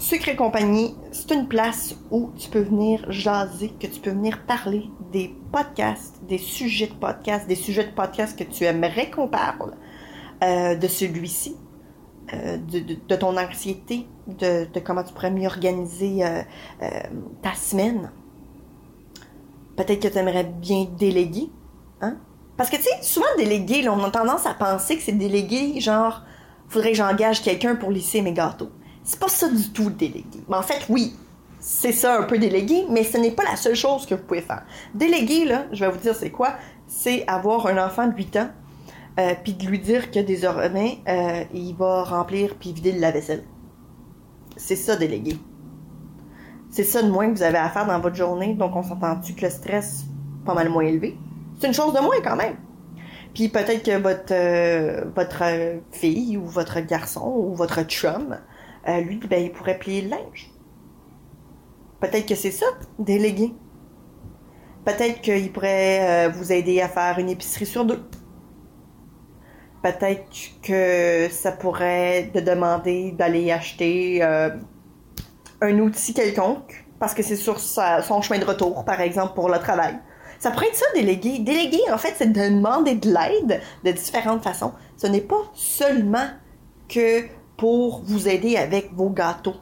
Sucre 0.00 0.30
et 0.30 0.36
compagnie, 0.36 0.96
c'est 1.12 1.30
une 1.34 1.46
place 1.46 1.94
où 2.10 2.32
tu 2.38 2.48
peux 2.48 2.62
venir 2.62 3.04
jaser, 3.12 3.68
que 3.78 3.86
tu 3.86 4.00
peux 4.00 4.12
venir 4.12 4.46
parler 4.46 4.88
des 5.12 5.36
podcasts, 5.52 6.24
des 6.24 6.38
sujets 6.38 6.86
de 6.86 6.94
podcasts, 6.94 7.46
des 7.46 7.54
sujets 7.54 7.84
de 7.84 7.92
podcasts 7.92 8.38
que 8.38 8.44
tu 8.44 8.64
aimerais 8.64 9.10
qu'on 9.10 9.28
parle, 9.28 9.74
euh, 10.42 10.74
de 10.74 10.88
celui-ci, 10.88 11.54
euh, 12.34 12.56
de, 12.56 13.16
ton 13.16 13.36
anxiété, 13.36 14.06
de, 14.26 14.66
comment 14.84 15.02
tu 15.02 15.12
pourrais 15.12 15.30
mieux 15.30 15.46
organiser 15.46 16.24
euh, 16.24 16.42
ta 17.42 17.54
semaine. 17.54 18.10
Peut-être 19.76 20.00
que 20.00 20.08
tu 20.08 20.18
aimerais 20.18 20.44
bien 20.44 20.86
déléguer, 20.98 21.50
hein? 22.00 22.16
Parce 22.56 22.68
que 22.68 22.76
tu 22.76 22.82
sais, 22.82 23.02
souvent 23.02 23.26
déléguer, 23.38 23.88
on 23.88 24.04
a 24.04 24.10
tendance 24.10 24.44
à 24.44 24.52
penser 24.52 24.96
que 24.96 25.02
c'est 25.02 25.12
déléguer, 25.12 25.80
genre, 25.80 26.22
faudrait 26.68 26.90
que 26.90 26.96
j'engage 26.98 27.42
quelqu'un 27.42 27.74
pour 27.74 27.90
lisser 27.90 28.20
mes 28.20 28.32
gâteaux. 28.32 28.70
C'est 29.02 29.18
pas 29.18 29.28
ça 29.28 29.48
du 29.48 29.70
tout 29.70 29.88
déléguer. 29.88 30.42
Mais 30.48 30.56
en 30.56 30.62
fait, 30.62 30.84
oui, 30.90 31.14
c'est 31.58 31.92
ça 31.92 32.18
un 32.18 32.24
peu 32.24 32.38
déléguer, 32.38 32.84
mais 32.90 33.04
ce 33.04 33.16
n'est 33.16 33.30
pas 33.30 33.44
la 33.44 33.56
seule 33.56 33.74
chose 33.74 34.06
que 34.06 34.14
vous 34.14 34.22
pouvez 34.22 34.42
faire. 34.42 34.64
Déléguer, 34.94 35.46
là, 35.46 35.64
je 35.72 35.84
vais 35.84 35.90
vous 35.90 35.98
dire 35.98 36.14
c'est 36.14 36.30
quoi? 36.30 36.54
C'est 36.86 37.26
avoir 37.26 37.66
un 37.66 37.82
enfant 37.84 38.06
de 38.06 38.14
8 38.14 38.36
ans, 38.36 38.50
euh, 39.20 39.34
puis 39.42 39.52
de 39.52 39.66
lui 39.66 39.78
dire 39.78 40.10
que 40.10 40.18
désormais, 40.18 40.98
euh, 41.06 41.44
il 41.52 41.74
va 41.74 42.04
remplir 42.04 42.54
puis 42.58 42.72
vider 42.72 42.92
le 42.92 43.00
lave-vaisselle. 43.00 43.44
C'est 44.56 44.76
ça, 44.76 44.96
déléguer. 44.96 45.36
C'est 46.70 46.84
ça 46.84 47.02
de 47.02 47.10
moins 47.10 47.30
que 47.30 47.36
vous 47.36 47.42
avez 47.42 47.58
à 47.58 47.68
faire 47.68 47.86
dans 47.86 48.00
votre 48.00 48.16
journée, 48.16 48.54
donc 48.54 48.74
on 48.74 48.82
s'entend-tu 48.82 49.34
que 49.34 49.42
le 49.42 49.50
stress 49.50 50.04
pas 50.46 50.54
mal 50.54 50.70
moins 50.70 50.84
élevé? 50.84 51.18
C'est 51.58 51.66
une 51.66 51.74
chose 51.74 51.92
de 51.92 52.00
moins 52.00 52.20
quand 52.24 52.36
même. 52.36 52.56
Puis 53.34 53.48
peut-être 53.48 53.82
que 53.84 53.98
votre, 53.98 55.42
euh, 55.42 55.78
fille 55.92 56.38
ou 56.38 56.46
votre 56.46 56.80
garçon 56.80 57.32
ou 57.36 57.54
votre 57.54 57.82
chum 57.82 58.38
lui, 58.86 59.20
ben, 59.28 59.44
il 59.44 59.52
pourrait 59.52 59.78
plier 59.78 60.02
le 60.02 60.08
linge. 60.08 60.50
Peut-être 62.00 62.26
que 62.26 62.34
c'est 62.34 62.50
ça, 62.50 62.66
déléguer. 62.98 63.52
Peut-être 64.86 65.20
qu'il 65.20 65.52
pourrait 65.52 66.30
vous 66.30 66.50
aider 66.50 66.80
à 66.80 66.88
faire 66.88 67.18
une 67.18 67.28
épicerie 67.28 67.66
sur 67.66 67.84
deux. 67.84 68.02
Peut-être 69.82 70.26
que 70.62 71.28
ça 71.30 71.52
pourrait 71.52 72.30
te 72.34 72.38
demander 72.38 73.12
d'aller 73.12 73.50
acheter 73.50 74.22
euh, 74.22 74.50
un 75.62 75.78
outil 75.78 76.12
quelconque, 76.12 76.84
parce 76.98 77.14
que 77.14 77.22
c'est 77.22 77.36
sur 77.36 77.58
son 77.58 78.22
chemin 78.22 78.38
de 78.38 78.44
retour, 78.44 78.84
par 78.84 79.00
exemple, 79.00 79.34
pour 79.34 79.48
le 79.48 79.58
travail. 79.58 79.98
Ça 80.38 80.50
pourrait 80.50 80.68
être 80.68 80.76
ça, 80.76 80.86
déléguer. 80.94 81.38
Déléguer, 81.38 81.82
en 81.92 81.98
fait, 81.98 82.14
c'est 82.16 82.32
de 82.32 82.48
demander 82.48 82.94
de 82.94 83.08
l'aide 83.08 83.60
de 83.84 83.92
différentes 83.92 84.42
façons. 84.42 84.72
Ce 84.96 85.06
n'est 85.06 85.20
pas 85.20 85.50
seulement 85.54 86.28
que 86.88 87.24
pour 87.56 88.02
vous 88.04 88.26
aider 88.26 88.56
avec 88.56 88.92
vos 88.94 89.10
gâteaux. 89.10 89.56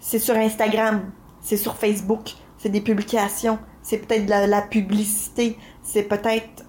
C'est 0.00 0.18
sur 0.18 0.36
Instagram, 0.36 1.12
c'est 1.40 1.58
sur 1.58 1.76
Facebook, 1.76 2.32
c'est 2.58 2.70
des 2.70 2.80
publications, 2.80 3.58
c'est 3.82 3.98
peut-être 3.98 4.24
de 4.24 4.50
la, 4.50 4.62
publicité, 4.62 5.58
c'est 5.82 6.04
peut-être 6.04 6.63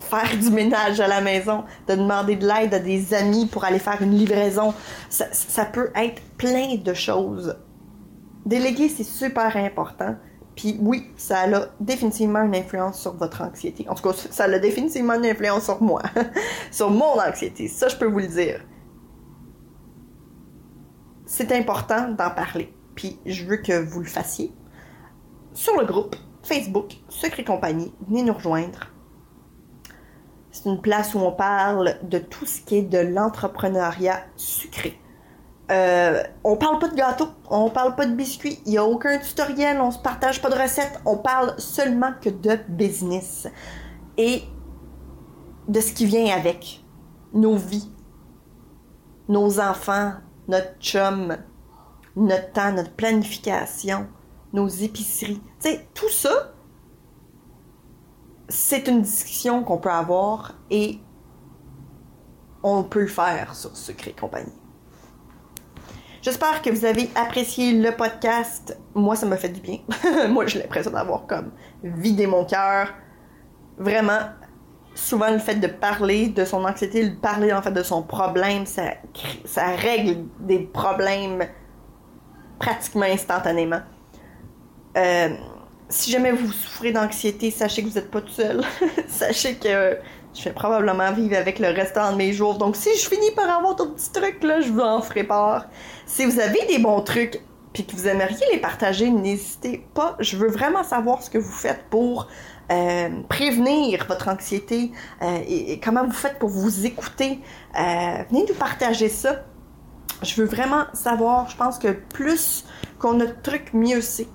faire 0.00 0.36
du 0.38 0.50
ménage 0.50 1.00
à 1.00 1.08
la 1.08 1.20
maison, 1.20 1.64
de 1.88 1.94
demander 1.94 2.36
de 2.36 2.46
l'aide 2.46 2.74
à 2.74 2.78
des 2.78 3.14
amis 3.14 3.46
pour 3.46 3.64
aller 3.64 3.78
faire 3.78 4.00
une 4.02 4.16
livraison. 4.16 4.74
Ça, 5.08 5.64
peut 5.64 5.90
être 5.94 6.22
plein 6.36 6.76
de 6.76 6.94
choses. 6.94 7.56
Déléguer, 8.44 8.88
c'est 8.88 9.04
super 9.04 9.56
important. 9.56 10.16
Puis 10.54 10.78
oui, 10.80 11.10
ça 11.16 11.40
a 11.40 11.66
définitivement 11.80 12.42
une 12.42 12.54
influence 12.54 13.00
sur 13.00 13.14
votre 13.16 13.42
anxiété. 13.42 13.86
En 13.88 13.94
tout 13.94 14.08
cas, 14.08 14.16
ça 14.30 14.44
a 14.44 14.58
définitivement 14.58 15.14
une 15.14 15.26
influence 15.26 15.64
sur 15.64 15.82
moi, 15.82 16.02
sur 16.70 16.90
mon 16.90 17.20
anxiété. 17.20 17.68
Ça, 17.68 17.88
je 17.88 17.96
peux 17.96 18.06
vous 18.06 18.20
le 18.20 18.28
dire 18.28 18.60
c'est 21.26 21.52
important 21.52 22.08
d'en 22.08 22.30
parler. 22.30 22.72
Puis 22.94 23.18
je 23.26 23.44
veux 23.44 23.58
que 23.58 23.84
vous 23.84 24.00
le 24.00 24.06
fassiez 24.06 24.52
sur 25.52 25.78
le 25.78 25.84
groupe 25.84 26.16
Facebook 26.42 26.94
Secret 27.08 27.44
Compagnie. 27.44 27.92
Venez 28.08 28.22
nous 28.22 28.32
rejoindre. 28.32 28.95
C'est 30.56 30.70
une 30.70 30.80
place 30.80 31.14
où 31.14 31.18
on 31.18 31.32
parle 31.32 31.98
de 32.02 32.16
tout 32.16 32.46
ce 32.46 32.62
qui 32.62 32.76
est 32.76 32.82
de 32.82 32.96
l'entrepreneuriat 32.96 34.22
sucré. 34.36 34.98
Euh, 35.70 36.22
on 36.44 36.56
parle 36.56 36.78
pas 36.78 36.88
de 36.88 36.94
gâteau, 36.94 37.28
on 37.50 37.68
parle 37.68 37.94
pas 37.94 38.06
de 38.06 38.14
biscuits, 38.14 38.58
il 38.64 38.70
n'y 38.70 38.78
a 38.78 38.84
aucun 38.86 39.18
tutoriel, 39.18 39.78
on 39.82 39.90
se 39.90 39.98
partage 39.98 40.40
pas 40.40 40.48
de 40.48 40.54
recettes, 40.54 40.98
on 41.04 41.18
parle 41.18 41.52
seulement 41.58 42.12
que 42.22 42.30
de 42.30 42.58
business 42.68 43.48
et 44.16 44.44
de 45.68 45.78
ce 45.78 45.92
qui 45.92 46.06
vient 46.06 46.34
avec 46.34 46.82
nos 47.34 47.56
vies, 47.56 47.92
nos 49.28 49.60
enfants, 49.60 50.12
notre 50.48 50.78
chum, 50.80 51.36
notre 52.16 52.52
temps, 52.52 52.72
notre 52.72 52.92
planification, 52.92 54.06
nos 54.54 54.68
épiceries. 54.68 55.42
Tu 55.60 55.68
sais, 55.68 55.86
tout 55.92 56.08
ça, 56.08 56.54
c'est 58.48 58.88
une 58.88 59.02
discussion 59.02 59.62
qu'on 59.62 59.78
peut 59.78 59.90
avoir 59.90 60.54
et 60.70 60.98
on 62.62 62.82
peut 62.82 63.02
le 63.02 63.06
faire 63.06 63.54
sur 63.54 63.76
Secret 63.76 64.12
Compagnie. 64.12 64.52
J'espère 66.22 66.60
que 66.60 66.70
vous 66.70 66.84
avez 66.84 67.08
apprécié 67.14 67.72
le 67.72 67.92
podcast. 67.92 68.76
Moi, 68.94 69.14
ça 69.14 69.26
m'a 69.26 69.36
fait 69.36 69.48
du 69.48 69.60
bien. 69.60 69.78
Moi, 70.28 70.46
j'ai 70.46 70.58
l'impression 70.58 70.90
d'avoir 70.90 71.26
comme 71.26 71.52
vidé 71.84 72.26
mon 72.26 72.44
cœur. 72.44 72.92
Vraiment, 73.78 74.18
souvent 74.96 75.30
le 75.30 75.38
fait 75.38 75.56
de 75.56 75.68
parler 75.68 76.28
de 76.28 76.44
son 76.44 76.64
anxiété, 76.64 77.08
de 77.08 77.14
parler 77.14 77.52
en 77.52 77.62
fait 77.62 77.70
de 77.70 77.82
son 77.82 78.02
problème, 78.02 78.64
ça, 78.66 79.66
règle 79.76 80.24
des 80.40 80.60
problèmes 80.60 81.44
pratiquement 82.58 83.04
instantanément. 83.04 83.82
Euh, 84.96 85.28
si 85.88 86.10
jamais 86.10 86.32
vous 86.32 86.50
souffrez 86.50 86.92
d'anxiété, 86.92 87.50
sachez 87.50 87.82
que 87.82 87.88
vous 87.88 87.94
n'êtes 87.94 88.10
pas 88.10 88.20
tout 88.20 88.32
seul. 88.32 88.62
sachez 89.08 89.54
que 89.54 89.98
je 90.34 90.44
vais 90.44 90.52
probablement 90.52 91.12
vivre 91.12 91.36
avec 91.36 91.58
le 91.58 91.68
restant 91.68 92.12
de 92.12 92.16
mes 92.16 92.32
jours. 92.32 92.58
Donc 92.58 92.76
si 92.76 92.90
je 92.96 93.08
finis 93.08 93.30
par 93.34 93.48
avoir 93.48 93.74
d'autres 93.74 93.94
petits 93.94 94.12
trucs, 94.12 94.42
là, 94.42 94.60
je 94.60 94.70
vous 94.70 94.80
en 94.80 95.00
ferai 95.00 95.24
part. 95.24 95.66
Si 96.06 96.24
vous 96.24 96.40
avez 96.40 96.64
des 96.66 96.78
bons 96.78 97.00
trucs, 97.00 97.40
puis 97.72 97.84
que 97.84 97.92
vous 97.92 98.08
aimeriez 98.08 98.46
les 98.52 98.58
partager, 98.58 99.10
n'hésitez 99.10 99.86
pas. 99.92 100.16
Je 100.18 100.38
veux 100.38 100.48
vraiment 100.48 100.82
savoir 100.82 101.22
ce 101.22 101.28
que 101.28 101.36
vous 101.36 101.52
faites 101.52 101.84
pour 101.90 102.26
euh, 102.72 103.10
prévenir 103.28 104.06
votre 104.08 104.28
anxiété 104.28 104.92
euh, 105.22 105.38
et, 105.46 105.78
comment 105.78 106.04
vous 106.04 106.12
faites 106.12 106.38
pour 106.38 106.48
vous 106.48 106.86
écouter. 106.86 107.38
Euh, 107.78 108.22
venez 108.30 108.46
nous 108.48 108.54
partager 108.54 109.10
ça. 109.10 109.44
Je 110.22 110.40
veux 110.40 110.46
vraiment 110.46 110.84
savoir. 110.94 111.50
Je 111.50 111.56
pense 111.56 111.78
que 111.78 111.88
plus 111.88 112.64
qu'on 112.98 113.20
a 113.20 113.26
de 113.26 113.34
trucs, 113.42 113.74
mieux 113.74 114.00
c'est. 114.00 114.28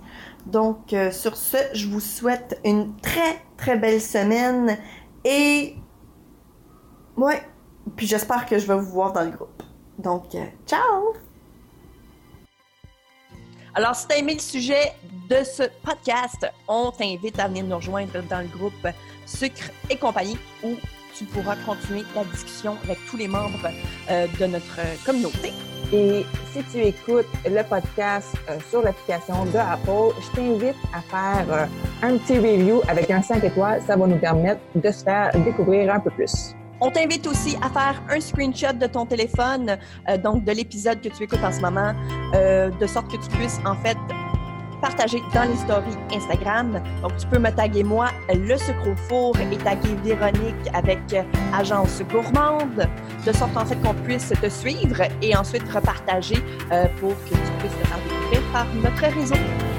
Donc, 0.52 0.94
sur 1.12 1.38
ce, 1.38 1.58
je 1.74 1.88
vous 1.88 2.00
souhaite 2.00 2.60
une 2.66 2.96
très, 2.98 3.42
très 3.58 3.78
belle 3.78 4.02
semaine 4.02 4.78
et. 5.24 5.76
Ouais. 7.16 7.42
Puis 7.96 8.06
j'espère 8.06 8.46
que 8.46 8.60
je 8.60 8.68
vais 8.68 8.76
vous 8.76 8.92
voir 8.92 9.14
dans 9.14 9.24
le 9.24 9.32
groupe. 9.32 9.64
Donc, 9.98 10.26
ciao! 10.68 11.14
Alors, 13.74 13.96
si 13.96 14.08
tu 14.08 14.14
as 14.14 14.18
aimé 14.18 14.34
le 14.34 14.40
sujet 14.40 14.92
de 15.30 15.44
ce 15.44 15.64
podcast, 15.84 16.46
on 16.68 16.92
t'invite 16.92 17.40
à 17.40 17.48
venir 17.48 17.64
nous 17.64 17.78
rejoindre 17.78 18.22
dans 18.24 18.42
le 18.42 18.48
groupe 18.48 18.88
Sucre 19.26 19.72
et 19.90 19.96
compagnie 19.96 20.38
où 20.64 20.76
tu 21.18 21.26
pourras 21.26 21.56
continuer 21.66 22.04
la 22.16 22.24
discussion 22.26 22.78
avec 22.84 22.98
tous 23.10 23.18
les 23.18 23.28
membres 23.28 23.70
euh, 24.10 24.28
de 24.40 24.46
notre 24.46 24.80
communauté. 25.06 25.54
Et 25.94 26.26
si 26.54 26.64
tu 26.72 26.80
écoutes 26.80 27.28
le 27.46 27.64
podcast 27.64 28.34
euh, 28.50 28.58
sur 28.70 28.82
l'application 28.82 29.46
de 29.46 29.58
Apple, 29.58 30.16
je 30.22 30.36
t'invite 30.36 30.76
à 30.94 31.02
faire 31.02 31.46
euh, 31.50 31.66
un 32.02 32.18
petit 32.18 32.38
review 32.38 32.82
avec 32.88 33.12
un 33.12 33.22
5 33.22 33.44
étoiles. 33.44 33.82
Ça 33.86 33.96
va 33.96 34.08
nous 34.08 34.18
permettre 34.18 34.62
de 34.76 34.92
se 34.92 35.04
faire 35.04 35.32
découvrir 35.44 35.94
un 35.94 36.00
peu 36.00 36.12
plus. 36.12 36.56
On 36.80 36.90
t'invite 36.90 37.28
aussi 37.28 37.58
à 37.62 37.70
faire 37.70 38.02
un 38.10 38.20
screenshot 38.20 38.74
de 38.74 38.88
ton 38.88 39.06
téléphone, 39.06 39.78
donc 40.24 40.44
de 40.44 40.52
l'épisode 40.52 41.00
que 41.00 41.10
tu 41.10 41.24
écoutes 41.26 41.44
en 41.44 41.52
ce 41.52 41.60
moment, 41.60 41.94
de 42.34 42.88
sorte 42.88 43.12
que 43.12 43.18
tu 43.18 43.30
puisses 43.38 43.60
en 43.64 43.76
fait 43.76 43.98
partager 44.82 45.22
dans 45.34 45.44
les 45.44 45.56
stories 45.56 45.98
Instagram. 46.14 46.82
Donc, 47.02 47.16
tu 47.18 47.28
peux 47.28 47.40
me 47.40 47.50
taguer 47.50 47.84
moi, 47.84 48.08
le 48.34 48.58
sucre 48.58 48.88
au 48.88 48.96
four, 49.08 49.36
et 49.40 49.58
taguer 49.58 49.96
Véronique 50.04 50.68
avec 50.74 51.00
Agence 51.54 52.02
Gourmande, 52.12 52.88
de 53.26 53.32
sorte 53.32 53.56
en 53.56 53.66
fait 53.66 53.76
qu'on 53.82 53.94
puisse 53.94 54.30
te 54.30 54.50
suivre 54.50 55.02
et 55.22 55.36
ensuite 55.36 55.68
repartager 55.72 56.44
euh, 56.72 56.86
pour 57.00 57.12
que 57.26 57.30
tu 57.30 57.52
puisses 57.60 57.78
te 57.82 57.88
faire 57.88 58.00
découvrir 58.08 58.42
par 58.52 58.66
notre 58.76 59.16
réseau. 59.16 59.71